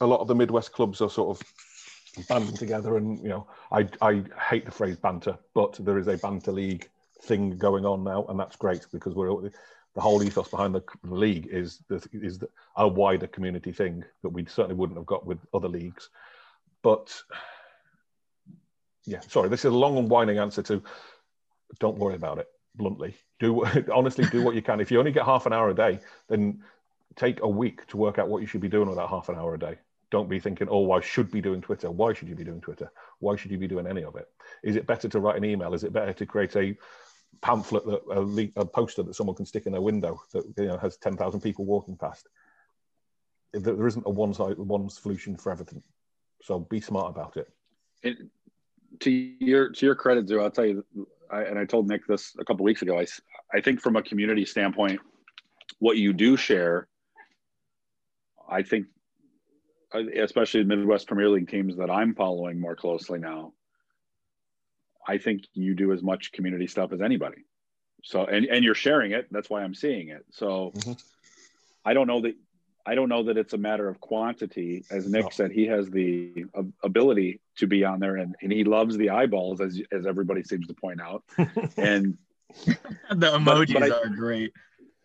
[0.00, 3.88] a lot of the Midwest clubs are sort of banding together, and you know, I
[4.00, 6.88] I hate the phrase banter, but there is a banter league
[7.22, 9.50] thing going on now, and that's great because we're
[9.94, 14.30] the whole ethos behind the, league is the, is the, a wider community thing that
[14.30, 16.10] we certainly wouldn't have got with other leagues.
[16.82, 17.14] But
[19.06, 20.82] yeah, sorry, this is a long and winding answer to
[21.78, 23.14] don't worry about it bluntly.
[23.38, 23.64] Do
[23.94, 24.80] honestly do what you can.
[24.80, 26.62] If you only get half an hour a day, then
[27.16, 29.36] take a week to work out what you should be doing with that half an
[29.36, 29.78] hour a day.
[30.10, 31.90] Don't be thinking, oh, I should be doing Twitter.
[31.90, 32.90] Why should you be doing Twitter?
[33.20, 34.28] Why should you be doing any of it?
[34.62, 35.74] Is it better to write an email?
[35.74, 36.76] Is it better to create a
[37.40, 40.78] pamphlet, that, a, a poster that someone can stick in their window that you know
[40.78, 42.28] has ten thousand people walking past?
[43.52, 45.82] There isn't a one side, one solution for everything.
[46.42, 47.48] So be smart about it.
[49.00, 50.84] to your to your credit, Zoo, I'll tell you,
[51.30, 52.98] I, and I told Nick this a couple weeks ago.
[52.98, 53.06] I,
[53.52, 55.00] I think from a community standpoint,
[55.78, 56.88] what you do share,
[58.48, 58.86] I think,
[59.94, 63.52] uh, especially the Midwest Premier League teams that I'm following more closely now,
[65.06, 67.44] I think you do as much community stuff as anybody.
[68.02, 69.28] So, and, and you're sharing it.
[69.30, 70.24] That's why I'm seeing it.
[70.30, 70.92] So, mm-hmm.
[71.84, 72.34] I don't know that
[72.86, 74.84] I don't know that it's a matter of quantity.
[74.90, 75.30] As Nick no.
[75.30, 76.44] said, he has the
[76.82, 80.66] ability to be on there, and, and he loves the eyeballs, as as everybody seems
[80.66, 81.24] to point out.
[81.76, 82.18] and
[82.66, 82.76] the
[83.10, 84.52] emojis but, but I, are great.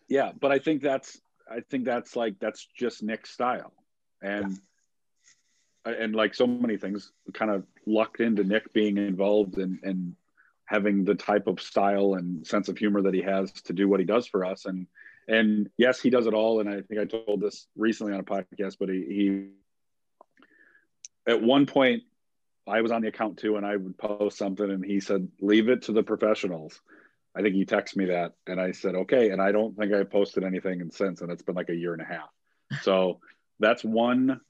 [0.08, 1.20] Yeah, but I think that's
[1.50, 3.72] I think that's like that's just Nick's style,
[4.22, 4.56] and yeah.
[5.84, 10.16] And like so many things, kind of lucked into Nick being involved and and
[10.66, 13.98] having the type of style and sense of humor that he has to do what
[13.98, 14.86] he does for us, and
[15.28, 16.60] and yes, he does it all.
[16.60, 19.46] And I think I told this recently on a podcast, but he, he
[21.30, 22.02] at one point
[22.66, 25.68] I was on the account too, and I would post something, and he said, "Leave
[25.68, 26.80] it to the professionals."
[27.34, 30.04] I think he texted me that, and I said, "Okay." And I don't think I
[30.04, 32.28] posted anything since, and it's been like a year and a half.
[32.82, 33.20] So
[33.58, 34.40] that's one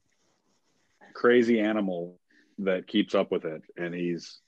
[1.14, 2.18] crazy animal
[2.58, 4.40] that keeps up with it, and he's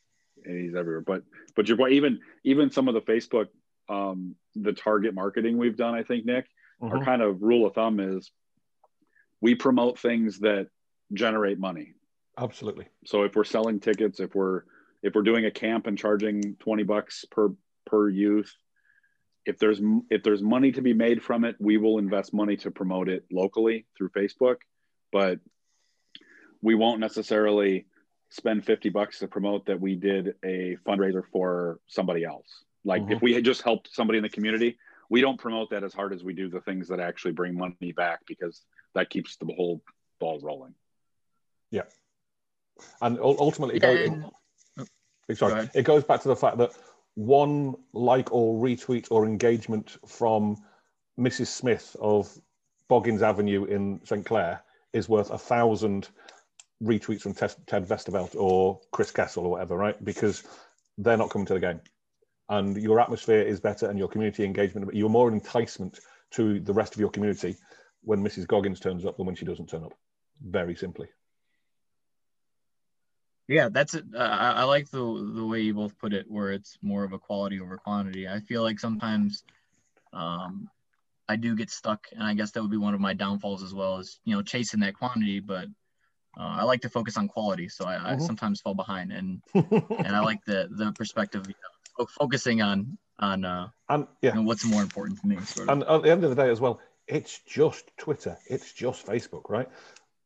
[0.44, 1.02] and he's everywhere.
[1.02, 1.22] But
[1.56, 3.48] but your boy, even even some of the Facebook
[3.88, 6.46] um, the target marketing we've done, I think, Nick,
[6.82, 6.96] mm-hmm.
[6.96, 8.30] our kind of rule of thumb is
[9.40, 10.68] we promote things that
[11.12, 11.94] generate money.
[12.38, 12.86] Absolutely.
[13.04, 14.62] So if we're selling tickets, if we're
[15.02, 17.50] if we're doing a camp and charging 20 bucks per
[17.86, 18.54] per youth,
[19.44, 22.70] if there's if there's money to be made from it, we will invest money to
[22.70, 24.56] promote it locally through Facebook,
[25.10, 25.40] but
[26.62, 27.86] we won't necessarily
[28.30, 33.12] spend 50 bucks to promote that we did a fundraiser for somebody else like mm-hmm.
[33.12, 36.12] if we had just helped somebody in the community, we don't promote that as hard
[36.12, 38.62] as we do the things that actually bring money back because
[38.94, 39.82] that keeps the whole
[40.18, 40.74] ball rolling.
[41.70, 41.82] Yeah,
[43.00, 44.88] and ultimately, it, goes,
[45.28, 46.72] it, sorry, it goes back to the fact that
[47.14, 50.56] one like or retweet or engagement from
[51.18, 51.48] Mrs.
[51.48, 52.30] Smith of
[52.88, 56.08] Boggins Avenue in St Clair is worth a thousand
[56.82, 60.02] retweets from Ted, Westervelt or Chris Kessel or whatever, right?
[60.04, 60.42] Because
[60.98, 61.80] they're not coming to the game.
[62.48, 66.00] And your atmosphere is better and your community engagement, but you're more enticement
[66.32, 67.56] to the rest of your community
[68.02, 68.46] when Mrs.
[68.46, 69.94] Goggins turns up than when she doesn't turn up.
[70.44, 71.08] Very simply.
[73.48, 74.04] Yeah, that's it.
[74.14, 77.18] Uh, I, like the the way you both put it, where it's more of a
[77.18, 78.28] quality over quantity.
[78.28, 79.44] I feel like sometimes
[80.12, 80.68] um,
[81.28, 83.74] I do get stuck, and I guess that would be one of my downfalls as
[83.74, 85.40] well, is you know chasing that quantity.
[85.40, 85.66] But
[86.38, 88.06] uh, I like to focus on quality, so I, mm-hmm.
[88.06, 91.54] I sometimes fall behind, and and I like the the perspective you
[91.98, 95.36] know, focusing on on uh, and yeah, you know, what's more important to me.
[95.40, 95.72] Sort of.
[95.72, 99.50] And at the end of the day, as well, it's just Twitter, it's just Facebook,
[99.50, 99.68] right?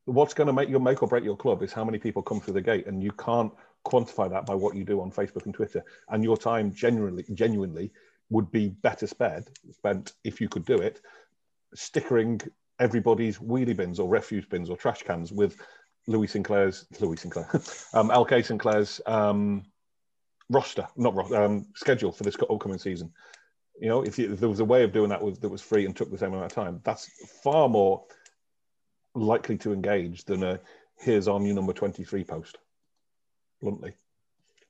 [0.06, 2.40] what's going to make your make or break your club is how many people come
[2.40, 3.52] through the gate, and you can't
[3.84, 5.84] quantify that by what you do on Facebook and Twitter.
[6.08, 7.92] And your time genuinely, genuinely
[8.30, 11.00] would be better spent spent if you could do it,
[11.74, 12.40] stickering
[12.78, 15.56] everybody's wheelie bins or refuse bins or trash cans with
[16.06, 17.48] Louis Sinclair's Louis Sinclair,
[17.94, 19.64] um, LK St Clair's um,
[20.50, 23.12] roster, not roster, um, schedule for this upcoming season.
[23.80, 25.60] You know, if, you, if, there was a way of doing that was, that was
[25.60, 27.10] free and took the same amount of time, that's
[27.42, 28.04] far more
[29.16, 30.60] likely to engage than a
[30.98, 32.58] here's our new number 23 post
[33.60, 33.94] bluntly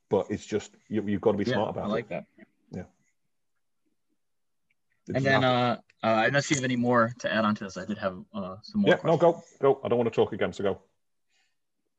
[0.09, 2.09] but it's just you, have got to be yeah, smart about it i like it.
[2.11, 2.25] that
[2.71, 2.83] yeah
[5.15, 7.85] and then uh, uh unless you have any more to add on to this i
[7.85, 9.23] did have uh some more yeah questions.
[9.23, 10.81] no go go i don't want to talk again so go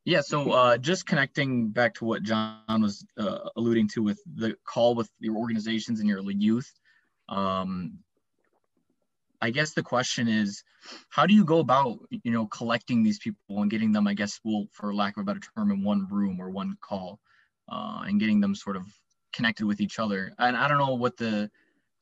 [0.08, 4.56] yeah so uh just connecting back to what john was uh, alluding to with the
[4.64, 6.72] call with your organizations and your youth
[7.30, 8.00] um
[9.40, 10.64] I guess the question is,
[11.10, 14.40] how do you go about, you know, collecting these people and getting them, I guess,
[14.44, 17.20] well, for lack of a better term, in one room or one call,
[17.70, 18.86] uh, and getting them sort of
[19.34, 20.34] connected with each other.
[20.40, 21.52] And I don't know what the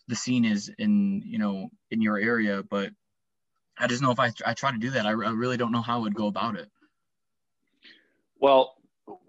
[0.08, 2.91] the scene is in, you know, in your area, but
[3.78, 5.82] I just know if I, I try to do that, I, I really don't know
[5.82, 6.70] how I would go about it.
[8.40, 8.76] Well,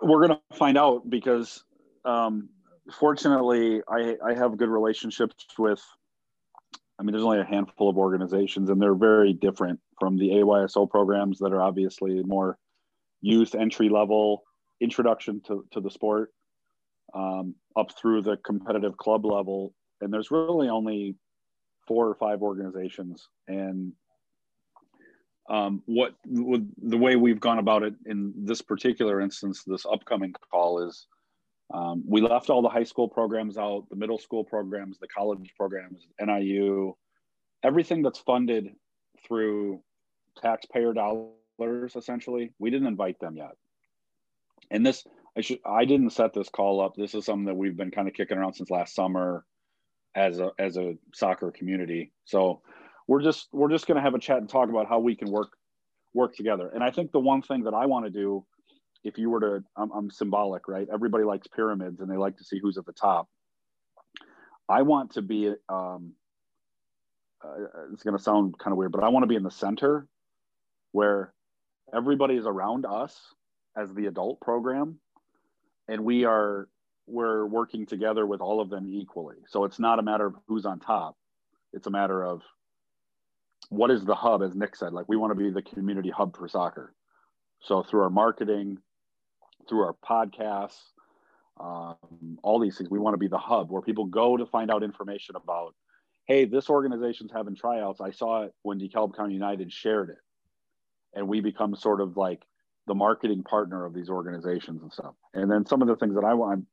[0.00, 1.62] we're going to find out because,
[2.04, 2.48] um,
[2.92, 5.82] fortunately, I, I have good relationships with
[6.98, 10.88] I mean, there's only a handful of organizations, and they're very different from the AYSO
[10.88, 12.58] programs that are obviously more
[13.20, 14.44] youth entry level
[14.80, 16.32] introduction to, to the sport
[17.14, 19.74] um, up through the competitive club level.
[20.00, 21.16] And there's really only
[21.86, 23.28] four or five organizations.
[23.46, 23.92] And
[25.48, 30.86] um, what the way we've gone about it in this particular instance, this upcoming call
[30.86, 31.06] is
[31.72, 35.52] um, we left all the high school programs out, the middle school programs, the college
[35.56, 36.96] programs, NIU,
[37.62, 38.68] everything that's funded
[39.26, 39.80] through
[40.40, 42.52] taxpayer dollars, essentially.
[42.58, 43.56] We didn't invite them yet.
[44.70, 45.04] And this,
[45.36, 46.94] I should, I didn't set this call up.
[46.96, 49.44] This is something that we've been kind of kicking around since last summer
[50.14, 52.12] as a as a soccer community.
[52.24, 52.62] So
[53.06, 55.30] we're just we're just going to have a chat and talk about how we can
[55.30, 55.56] work
[56.14, 56.70] work together.
[56.72, 58.44] And I think the one thing that I want to do
[59.04, 60.88] if you were to I'm, I'm, symbolic right?
[60.92, 63.28] Everybody likes pyramids and they like to see who's at the top.
[64.68, 66.14] I want to be um,
[67.44, 69.50] uh, it's going to sound kind of weird but i want to be in the
[69.50, 70.08] center
[70.92, 71.32] where
[71.94, 73.14] everybody is around us
[73.76, 74.98] as the adult program
[75.88, 76.68] and we are
[77.06, 79.36] we're working together with all of them equally.
[79.46, 81.16] So it's not a matter of who's on top.
[81.72, 82.42] It's a matter of
[83.68, 86.36] what is the hub as nick said like we want to be the community hub
[86.36, 86.94] for soccer
[87.60, 88.78] so through our marketing
[89.68, 90.80] through our podcasts,
[91.60, 92.90] um, all these things.
[92.90, 95.74] We want to be the hub where people go to find out information about,
[96.26, 98.00] hey, this organization's having tryouts.
[98.00, 100.18] I saw it when DeKalb County United shared it.
[101.14, 102.42] And we become sort of like
[102.86, 105.14] the marketing partner of these organizations and stuff.
[105.34, 106.66] And then some of the things that I want,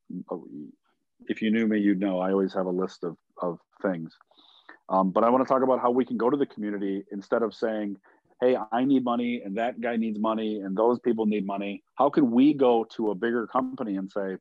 [1.28, 4.16] if you knew me, you'd know I always have a list of, of things.
[4.90, 7.42] Um, but I want to talk about how we can go to the community instead
[7.42, 7.98] of saying,
[8.42, 11.84] hey, I need money and that guy needs money and those people need money.
[11.96, 14.38] How can we go to a bigger company and say,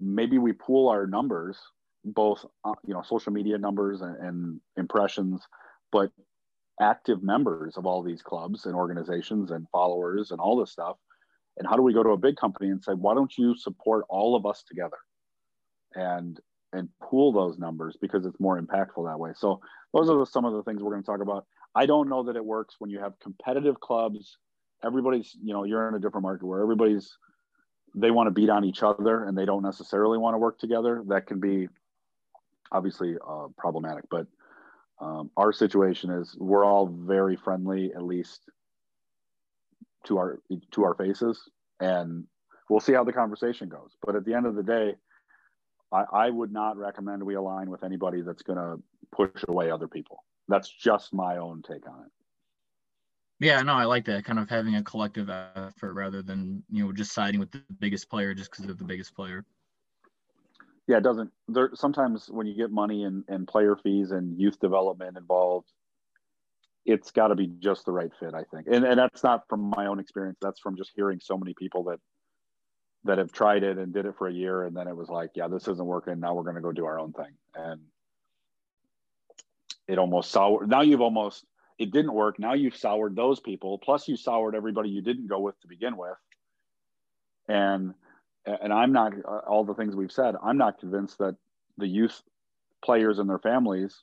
[0.00, 1.58] maybe we pool our numbers,
[2.04, 5.42] both uh, you know social media numbers and, and impressions,
[5.92, 6.10] but
[6.80, 10.96] active members of all these clubs and organizations and followers and all this stuff.
[11.58, 14.04] And how do we go to a big company and say, why don't you support
[14.08, 14.96] all of us together?
[15.94, 16.40] And
[16.72, 19.32] and pool those numbers because it's more impactful that way.
[19.36, 19.60] So
[19.92, 21.46] those are the, some of the things we're going to talk about.
[21.74, 24.38] I don't know that it works when you have competitive clubs.
[24.84, 27.16] Everybody's, you know, you're in a different market where everybody's
[27.94, 31.02] they want to beat on each other and they don't necessarily want to work together.
[31.08, 31.68] That can be
[32.70, 34.04] obviously uh, problematic.
[34.10, 34.26] But
[35.00, 38.40] um, our situation is we're all very friendly, at least
[40.06, 40.40] to our
[40.72, 41.40] to our faces,
[41.80, 42.24] and
[42.68, 43.90] we'll see how the conversation goes.
[44.04, 44.94] But at the end of the day,
[45.92, 48.82] I, I would not recommend we align with anybody that's going to
[49.12, 52.12] push away other people that's just my own take on it.
[53.40, 56.92] Yeah, no, I like that kind of having a collective effort rather than you know
[56.92, 59.44] just siding with the biggest player just because they're the biggest player.
[60.86, 61.30] Yeah, it doesn't.
[61.48, 65.72] There sometimes when you get money and, and player fees and youth development involved,
[66.86, 68.68] it's got to be just the right fit, I think.
[68.68, 70.38] And and that's not from my own experience.
[70.40, 71.98] That's from just hearing so many people that
[73.04, 75.30] that have tried it and did it for a year and then it was like,
[75.34, 76.20] yeah, this isn't working.
[76.20, 77.32] Now we're going to go do our own thing.
[77.54, 77.80] And
[79.88, 80.68] it almost soured.
[80.68, 81.44] Now you've almost
[81.78, 82.38] it didn't work.
[82.38, 83.78] Now you've soured those people.
[83.78, 86.16] Plus you soured everybody you didn't go with to begin with.
[87.48, 87.94] And
[88.46, 89.12] and I'm not
[89.48, 90.34] all the things we've said.
[90.42, 91.36] I'm not convinced that
[91.78, 92.20] the youth
[92.84, 94.02] players and their families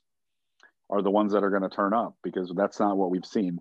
[0.88, 3.60] are the ones that are going to turn up because that's not what we've seen.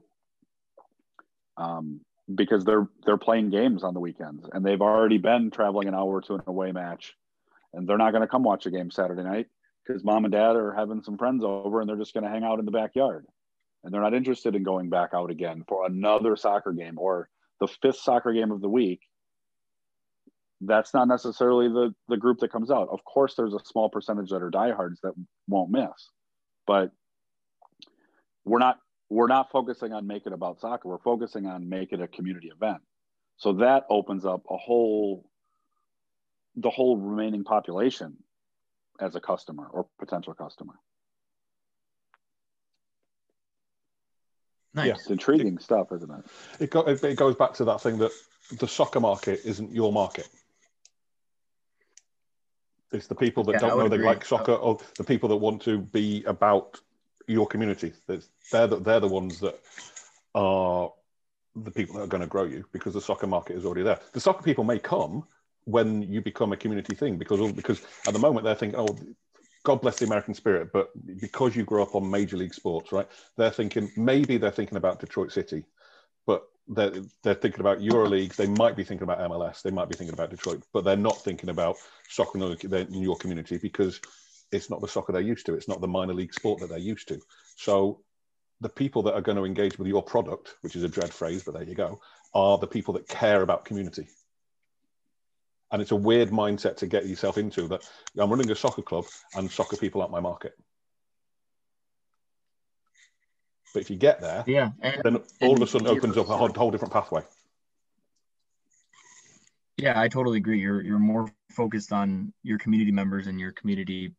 [1.57, 2.01] Um,
[2.33, 6.21] because they're they're playing games on the weekends and they've already been traveling an hour
[6.21, 7.15] to an away match,
[7.73, 9.47] and they're not going to come watch a game Saturday night
[9.85, 12.43] because mom and dad are having some friends over and they're just going to hang
[12.43, 13.25] out in the backyard,
[13.83, 17.67] and they're not interested in going back out again for another soccer game or the
[17.67, 19.01] fifth soccer game of the week.
[20.61, 22.89] That's not necessarily the the group that comes out.
[22.91, 25.13] Of course, there's a small percentage that are diehards that
[25.47, 26.11] won't miss,
[26.67, 26.91] but
[28.45, 28.79] we're not
[29.09, 30.87] we're not focusing on make it about soccer.
[30.87, 32.81] We're focusing on make it a community event.
[33.37, 35.25] So that opens up a whole
[36.55, 38.17] the whole remaining population
[38.99, 40.73] as a customer or potential customer.
[44.73, 44.99] Nice.
[44.99, 46.25] It's intriguing it, stuff, isn't it?
[46.59, 48.11] It, go, it, it goes back to that thing that
[48.59, 50.27] the soccer market isn't your market.
[52.91, 53.99] It's the people that yeah, don't know agree.
[53.99, 56.79] they like soccer, or the people that want to be about
[57.29, 57.93] your community.
[58.07, 59.59] They're the, they're the ones that
[60.35, 60.91] are
[61.55, 63.99] the people that are going to grow you because the soccer market is already there.
[64.13, 65.23] The soccer people may come
[65.65, 68.97] when you become a community thing because because at the moment they're thinking, oh,
[69.63, 73.07] God bless the American spirit, but because you grew up on major league sports, right?
[73.37, 75.65] They're thinking maybe they're thinking about Detroit City,
[76.25, 78.35] but they're, they're thinking about EuroLeague.
[78.35, 79.61] They might be thinking about MLS.
[79.61, 81.75] They might be thinking about Detroit, but they're not thinking about
[82.07, 83.99] soccer in your community because
[84.51, 85.53] it's not the soccer they're used to.
[85.53, 87.19] It's not the minor league sport that they're used to.
[87.55, 88.01] So
[88.61, 91.43] the people that are going to engage with your product, which is a dread phrase,
[91.43, 92.01] but there you go,
[92.33, 94.07] are the people that care about community.
[95.71, 97.87] And it's a weird mindset to get yourself into that
[98.17, 100.53] I'm running a soccer club and soccer people aren't my market.
[103.73, 106.35] But if you get there, yeah, and, then all of a sudden opens up a
[106.35, 107.21] whole, whole different pathway.
[109.77, 110.59] Yeah, I totally agree.
[110.59, 114.15] You're you're more focused on your community members and your community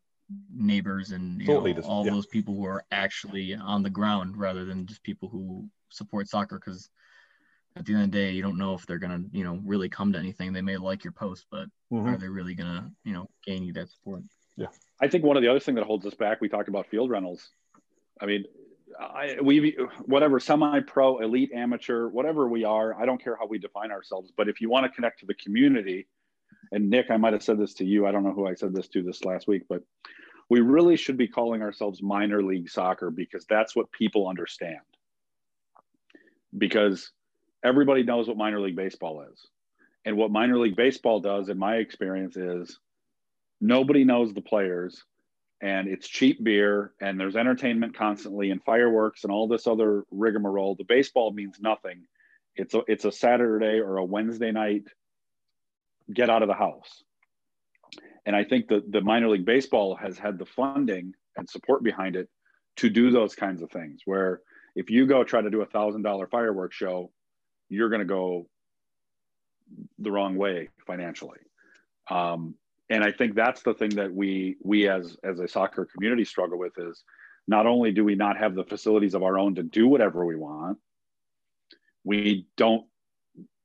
[0.52, 2.12] neighbors and know, leaders, all yeah.
[2.12, 6.58] those people who are actually on the ground rather than just people who support soccer
[6.58, 6.88] because
[7.76, 9.88] at the end of the day you don't know if they're gonna you know really
[9.88, 12.08] come to anything they may like your post but mm-hmm.
[12.08, 14.22] are they really gonna you know gain you that support
[14.56, 14.66] yeah
[15.00, 17.10] i think one of the other things that holds us back we talked about field
[17.10, 17.50] rentals
[18.20, 18.44] i mean
[18.98, 23.92] I, we whatever semi-pro elite amateur whatever we are i don't care how we define
[23.92, 26.08] ourselves but if you want to connect to the community
[26.72, 28.06] and Nick, I might have said this to you.
[28.06, 29.82] I don't know who I said this to this last week, but
[30.48, 34.80] we really should be calling ourselves minor league soccer because that's what people understand.
[36.56, 37.12] Because
[37.64, 39.46] everybody knows what minor league baseball is.
[40.04, 42.78] And what minor league baseball does, in my experience, is
[43.60, 45.04] nobody knows the players
[45.60, 50.74] and it's cheap beer and there's entertainment constantly and fireworks and all this other rigmarole.
[50.74, 52.04] The baseball means nothing.
[52.56, 54.84] It's a, it's a Saturday or a Wednesday night
[56.14, 57.02] get out of the house.
[58.26, 62.16] And I think that the minor league baseball has had the funding and support behind
[62.16, 62.28] it
[62.76, 64.02] to do those kinds of things.
[64.04, 64.40] Where
[64.76, 67.10] if you go try to do a thousand dollar fireworks show,
[67.68, 68.46] you're going to go
[69.98, 71.38] the wrong way financially.
[72.10, 72.54] Um,
[72.88, 76.58] and I think that's the thing that we we as as a soccer community struggle
[76.58, 77.04] with is
[77.46, 80.36] not only do we not have the facilities of our own to do whatever we
[80.36, 80.78] want,
[82.04, 82.84] we don't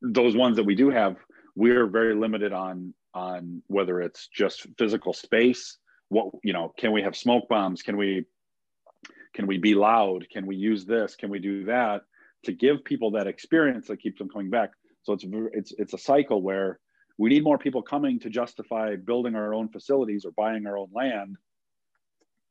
[0.01, 1.17] those ones that we do have
[1.55, 5.77] we're very limited on on whether it's just physical space.
[6.09, 7.81] What you know can we have smoke bombs?
[7.81, 8.25] Can we
[9.33, 10.27] can we be loud?
[10.31, 11.15] Can we use this?
[11.15, 12.01] Can we do that
[12.43, 14.71] to give people that experience that keeps them coming back?
[15.03, 16.79] So it's it's it's a cycle where
[17.17, 20.89] we need more people coming to justify building our own facilities or buying our own
[20.93, 21.37] land.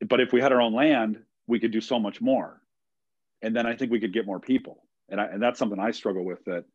[0.09, 2.61] But if we had our own land we could do so much more.
[3.41, 4.83] And then i think we could get more people.
[5.09, 6.65] And, I, and that's something i struggle with that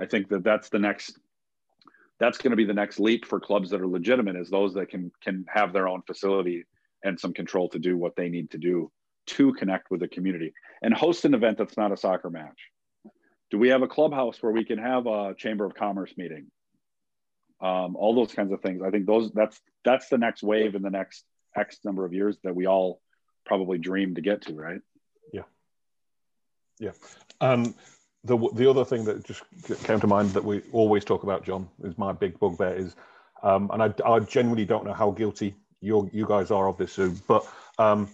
[0.00, 1.18] i think that that's the next
[2.20, 4.88] that's going to be the next leap for clubs that are legitimate is those that
[4.88, 6.64] can can have their own facility
[7.02, 8.90] and some control to do what they need to do
[9.26, 10.52] to connect with the community
[10.82, 12.68] and host an event that's not a soccer match
[13.50, 16.46] do we have a clubhouse where we can have a chamber of commerce meeting
[17.60, 20.82] um, all those kinds of things i think those that's that's the next wave in
[20.82, 21.24] the next
[21.56, 23.00] x number of years that we all
[23.46, 24.80] probably dream to get to right
[25.32, 25.42] Yeah.
[26.78, 26.92] Yeah.
[27.40, 27.74] And
[28.24, 29.42] the the other thing that just
[29.84, 32.96] came to mind that we always talk about, John, is my big bugbear is,
[33.42, 36.92] um, and I, I genuinely don't know how guilty you you guys are of this,
[36.92, 37.46] Sue, but
[37.78, 38.10] um,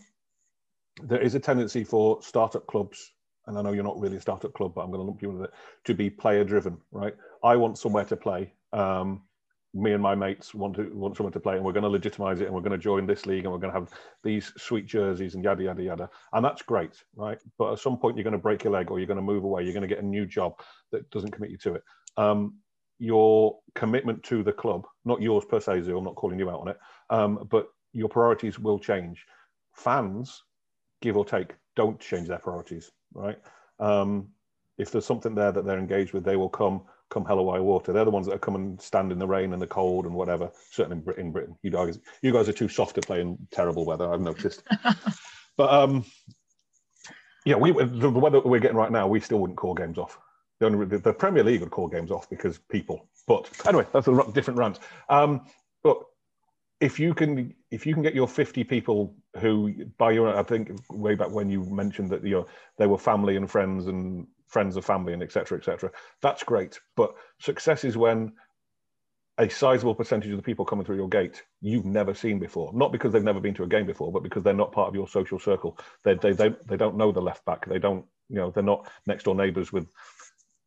[1.02, 3.12] there is a tendency for startup clubs,
[3.46, 5.30] and I know you're not really a startup club, but I'm going to lump you
[5.30, 5.54] with it,
[5.84, 7.14] to be player driven, right?
[7.42, 8.52] I want somewhere to play.
[8.72, 9.22] Um,
[9.76, 12.40] me and my mates want to want someone to play, and we're going to legitimize
[12.40, 13.90] it, and we're going to join this league, and we're going to have
[14.24, 17.38] these sweet jerseys and yada yada yada, and that's great, right?
[17.58, 19.44] But at some point, you're going to break your leg, or you're going to move
[19.44, 19.62] away.
[19.62, 20.60] You're going to get a new job
[20.92, 21.82] that doesn't commit you to it.
[22.16, 22.54] Um,
[22.98, 26.60] your commitment to the club, not yours per se, Zoo, I'm not calling you out
[26.60, 26.78] on it,
[27.10, 29.24] um, but your priorities will change.
[29.74, 30.42] Fans,
[31.02, 33.38] give or take, don't change their priorities, right?
[33.78, 34.28] Um,
[34.78, 37.60] if there's something there that they're engaged with, they will come come hell or high
[37.60, 37.92] water.
[37.92, 40.50] They're the ones that come and stand in the rain and the cold and whatever.
[40.70, 44.12] Certainly in Britain, you guys, you guys are too soft to play in terrible weather.
[44.12, 44.62] I've noticed.
[45.56, 46.04] but um,
[47.44, 50.18] yeah, we the weather we're getting right now, we still wouldn't call games off.
[50.58, 53.08] The only the, the Premier League would call games off because people.
[53.26, 54.78] But anyway, that's a different rant.
[55.08, 55.46] Um,
[55.82, 55.98] but
[56.80, 60.72] if you can if you can get your 50 people who by your i think
[60.90, 62.46] way back when you mentioned that you
[62.78, 65.90] they were family and friends and friends of family and etc etc
[66.22, 66.78] that's great.
[66.96, 68.32] But success is when
[69.38, 72.72] a sizable percentage of the people coming through your gate you've never seen before.
[72.72, 74.94] Not because they've never been to a game before but because they're not part of
[74.94, 75.78] your social circle.
[76.04, 77.66] They, they, they, they don't know the left back.
[77.66, 79.86] They don't you know they're not next door neighbors with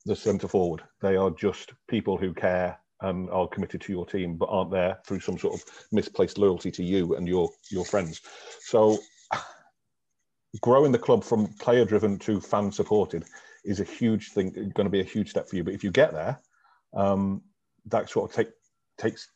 [0.05, 0.83] the centre forward.
[1.01, 4.99] They are just people who care and are committed to your team, but aren't there
[5.05, 8.21] through some sort of misplaced loyalty to you and your your friends.
[8.61, 8.97] So,
[10.61, 13.25] growing the club from player driven to fan supported
[13.69, 14.51] is a huge thing.
[14.51, 15.63] Going to be a huge step for you.
[15.63, 16.39] But if you get there,
[16.93, 17.41] um,
[17.85, 18.49] that sort of take,
[18.97, 19.29] takes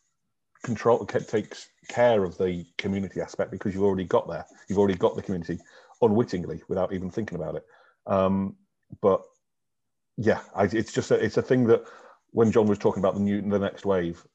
[0.64, 4.46] control, takes care of the community aspect because you've already got there.
[4.68, 5.60] You've already got the community
[6.02, 7.66] unwittingly without even thinking about it.
[8.08, 8.56] Um,
[9.02, 9.22] but
[10.18, 11.84] yeah, I, it's just a, it's a thing that
[12.32, 14.26] when John was talking about the new the next wave,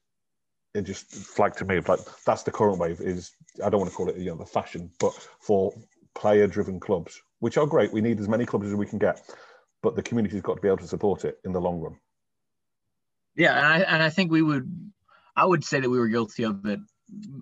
[0.73, 3.01] it just flagged to me like that's the current wave.
[3.01, 3.31] Is
[3.63, 5.73] I don't want to call it you know the fashion, but for
[6.15, 7.93] player driven clubs, which are great.
[7.93, 9.21] We need as many clubs as we can get,
[9.81, 11.95] but the community's got to be able to support it in the long run.
[13.35, 14.91] Yeah, and I and I think we would,
[15.35, 16.79] I would say that we were guilty of it,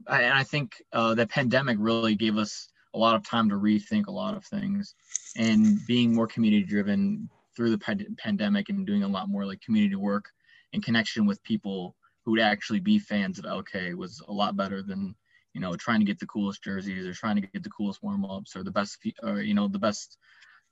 [0.07, 4.07] and I think uh, the pandemic really gave us a lot of time to rethink
[4.07, 4.93] a lot of things,
[5.35, 9.95] and being more community driven through the pandemic and doing a lot more like community
[9.95, 10.25] work
[10.73, 14.83] in connection with people who would actually be fans of LK was a lot better
[14.83, 15.15] than
[15.53, 18.23] you know trying to get the coolest jerseys or trying to get the coolest warm
[18.25, 20.17] ups or the best or you know the best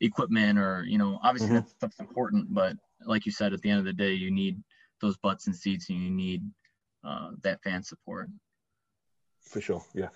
[0.01, 1.57] equipment or you know obviously mm-hmm.
[1.57, 2.75] that stuff's important but
[3.05, 4.61] like you said at the end of the day you need
[5.01, 6.43] those butts and seats and you need
[7.03, 8.29] uh, that fan support
[9.41, 10.09] for sure yeah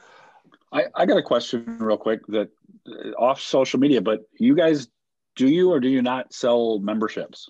[0.71, 2.49] I, I got a question real quick that
[2.87, 4.87] uh, off social media but you guys
[5.35, 7.49] do you or do you not sell memberships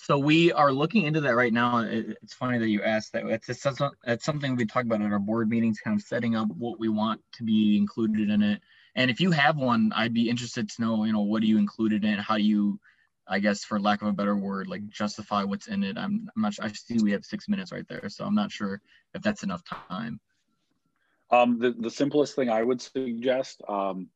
[0.00, 1.80] so we are looking into that right now.
[1.80, 3.26] It's funny that you asked that.
[3.26, 6.48] It's, it's, it's something we talk about at our board meetings, kind of setting up
[6.56, 8.62] what we want to be included in it.
[8.98, 11.56] And if you have one, I'd be interested to know, you know, what do you
[11.56, 12.18] included in it?
[12.18, 12.80] How do you,
[13.28, 15.96] I guess, for lack of a better word, like justify what's in it?
[15.96, 16.64] I'm, I'm not sure.
[16.64, 18.82] I see we have six minutes right there, so I'm not sure
[19.14, 20.18] if that's enough time.
[21.30, 24.08] Um, the, the simplest thing I would suggest, um,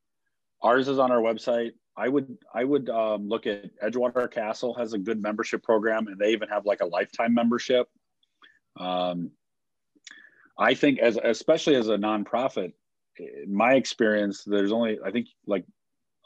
[0.61, 1.75] ours is on our website.
[1.97, 6.19] I would I would um, look at Edgewater Castle has a good membership program, and
[6.19, 7.87] they even have like a lifetime membership.
[8.81, 9.31] Um,
[10.59, 12.73] I think as especially as a nonprofit,
[13.19, 15.65] in my experience, there's only I think like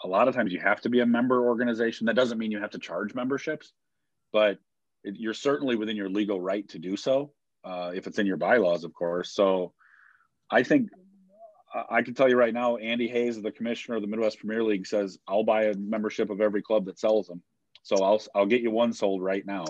[0.05, 2.07] a lot of times you have to be a member organization.
[2.07, 3.72] That doesn't mean you have to charge memberships,
[4.32, 4.59] but
[5.05, 7.32] it, you're certainly within your legal right to do so
[7.64, 9.32] uh, if it's in your bylaws, of course.
[9.32, 9.72] So
[10.51, 10.91] I think
[11.91, 14.87] I can tell you right now, Andy Hayes, the commissioner of the Midwest Premier League,
[14.87, 17.43] says I'll buy a membership of every club that sells them.
[17.82, 19.64] So I'll I'll get you one sold right now.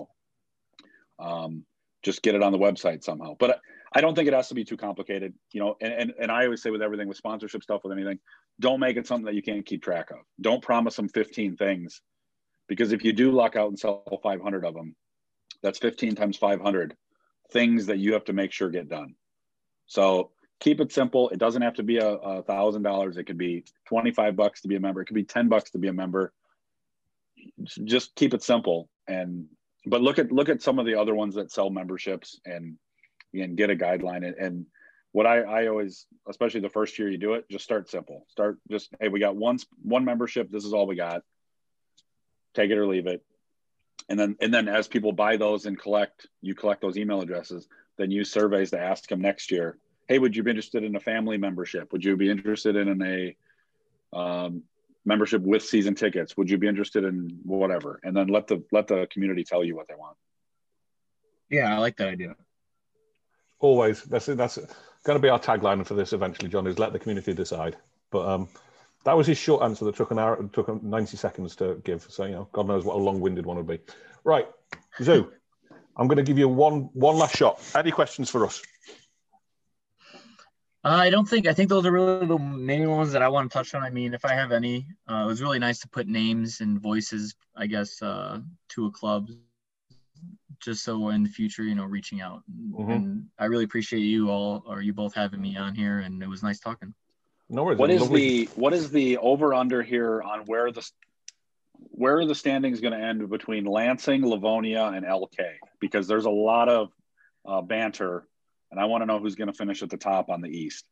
[1.18, 1.64] Um,
[2.02, 3.34] just get it on the website somehow.
[3.38, 3.60] But
[3.92, 5.76] I don't think it has to be too complicated, you know.
[5.80, 8.18] And, and and I always say with everything, with sponsorship stuff, with anything,
[8.60, 10.18] don't make it something that you can't keep track of.
[10.40, 12.02] Don't promise them 15 things,
[12.68, 14.96] because if you do luck out and sell 500 of them,
[15.62, 16.96] that's 15 times 500
[17.52, 19.14] things that you have to make sure get done.
[19.86, 21.28] So keep it simple.
[21.30, 23.16] It doesn't have to be a thousand dollars.
[23.16, 25.00] It could be 25 bucks to be a member.
[25.00, 26.32] It could be 10 bucks to be a member.
[27.84, 28.88] Just keep it simple.
[29.06, 29.46] And,
[29.86, 32.76] but look at, look at some of the other ones that sell memberships and,
[33.40, 34.26] and get a guideline.
[34.26, 34.66] And, and
[35.12, 38.26] what I, I always, especially the first year you do it, just start simple.
[38.28, 40.50] Start just, Hey, we got one, one membership.
[40.50, 41.22] This is all we got.
[42.54, 43.24] Take it or leave it.
[44.08, 47.66] And then, and then as people buy those and collect, you collect those email addresses,
[47.98, 49.78] then use surveys to ask them next year
[50.08, 51.90] hey, would you be interested in a family membership?
[51.92, 53.36] Would you be interested in a,
[54.16, 54.62] um,
[55.06, 56.36] membership with season tickets.
[56.36, 58.00] Would you be interested in whatever?
[58.02, 60.16] And then let the let the community tell you what they want.
[61.48, 62.34] Yeah, I like that idea.
[63.58, 64.02] Always.
[64.02, 64.56] That's that's
[65.04, 66.66] going to be our tagline for this eventually, John.
[66.66, 67.76] Is let the community decide.
[68.10, 68.48] But um,
[69.04, 72.06] that was his short answer that took an hour, took 90 seconds to give.
[72.08, 73.80] So you know, God knows what a long-winded one would be.
[74.24, 74.46] Right,
[75.02, 75.32] Zoo.
[75.96, 77.58] I'm going to give you one one last shot.
[77.74, 78.62] Any questions for us?
[80.84, 81.46] Uh, I don't think.
[81.46, 83.82] I think those are really the main ones that I want to touch on.
[83.82, 86.80] I mean, if I have any, uh, it was really nice to put names and
[86.80, 89.30] voices, I guess, uh, to a club,
[90.60, 92.42] just so in the future, you know, reaching out.
[92.50, 92.94] Mhm.
[92.94, 96.28] And I really appreciate you all, or you both having me on here, and it
[96.28, 96.94] was nice talking.
[97.48, 97.78] No worries.
[97.78, 100.88] What is Lovely- the what is the over under here on where the
[101.90, 105.58] where are the standings going to end between Lansing, Livonia, and LK?
[105.78, 106.90] Because there's a lot of
[107.44, 108.26] uh, banter,
[108.70, 110.84] and I want to know who's going to finish at the top on the East.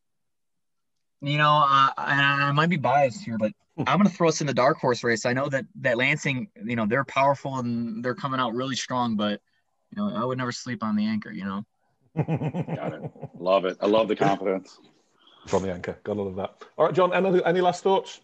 [1.20, 3.52] You know, uh, and I might be biased here, but
[3.86, 5.26] I'm going to throw us in the dark horse race.
[5.26, 9.16] I know that that Lansing, you know, they're powerful and they're coming out really strong,
[9.16, 9.40] but
[9.90, 11.32] you know, I would never sleep on the anchor.
[11.32, 11.64] You know.
[12.16, 13.10] Got it.
[13.38, 13.76] Love it.
[13.80, 14.78] I love the confidence.
[15.46, 15.98] From the anchor.
[16.04, 16.54] Got all of that.
[16.78, 17.12] All right, John.
[17.12, 18.20] Any, any last thoughts?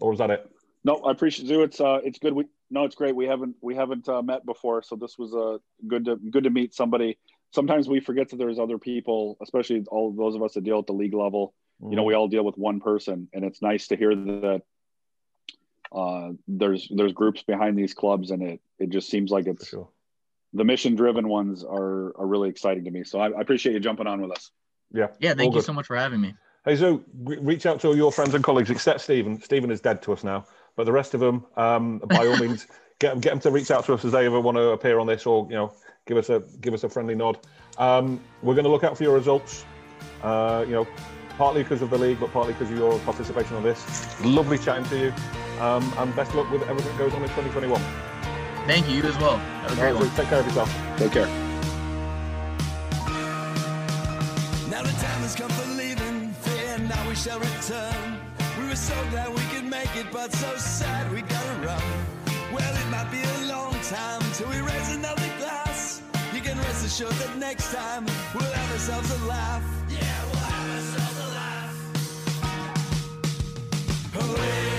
[0.00, 0.50] Or is that it?
[0.84, 1.62] No, I appreciate you.
[1.62, 2.32] It's uh, it's good.
[2.32, 3.14] We no, it's great.
[3.14, 6.50] We haven't we haven't uh, met before, so this was uh, good to good to
[6.50, 7.18] meet somebody.
[7.52, 10.86] Sometimes we forget that there's other people, especially all those of us that deal at
[10.86, 11.54] the league level.
[11.80, 14.62] You know, we all deal with one person, and it's nice to hear that
[15.92, 19.88] uh, there's there's groups behind these clubs, and it it just seems like it's sure.
[20.52, 23.04] the mission driven ones are are really exciting to me.
[23.04, 24.50] So I, I appreciate you jumping on with us.
[24.92, 25.08] Yeah.
[25.20, 25.66] Yeah, all thank you good.
[25.66, 26.34] so much for having me.
[26.64, 29.40] Hey, Zoo, reach out to all your friends and colleagues, except Stephen.
[29.40, 30.44] Stephen is dead to us now,
[30.76, 32.66] but the rest of them, um, by all means,
[32.98, 34.98] get them, get them to reach out to us as they ever want to appear
[34.98, 35.72] on this, or you know,
[36.06, 37.38] give us a give us a friendly nod.
[37.78, 39.64] Um, we're going to look out for your results.
[40.22, 40.86] Uh, you know,
[41.38, 43.86] partly because of the league, but partly because of your participation on this.
[44.24, 45.12] Lovely chatting to you,
[45.60, 47.80] um, and best luck with everything that goes on in 2021.
[48.66, 49.36] Thank you, you as well.
[49.38, 50.10] Have a great All right, one.
[50.10, 50.98] Zoo, take care of yourself.
[50.98, 51.26] Take care.
[54.68, 58.18] Now the time has come for leaving, fear now we shall return.
[58.60, 61.82] We were so glad we could make it, but so sad we gotta run.
[62.52, 66.02] Well, it might be a long time till we raise another glass.
[66.34, 69.62] You can rest assured that next time we'll have ourselves a laugh.
[69.62, 69.77] Yeah.
[74.28, 74.77] away.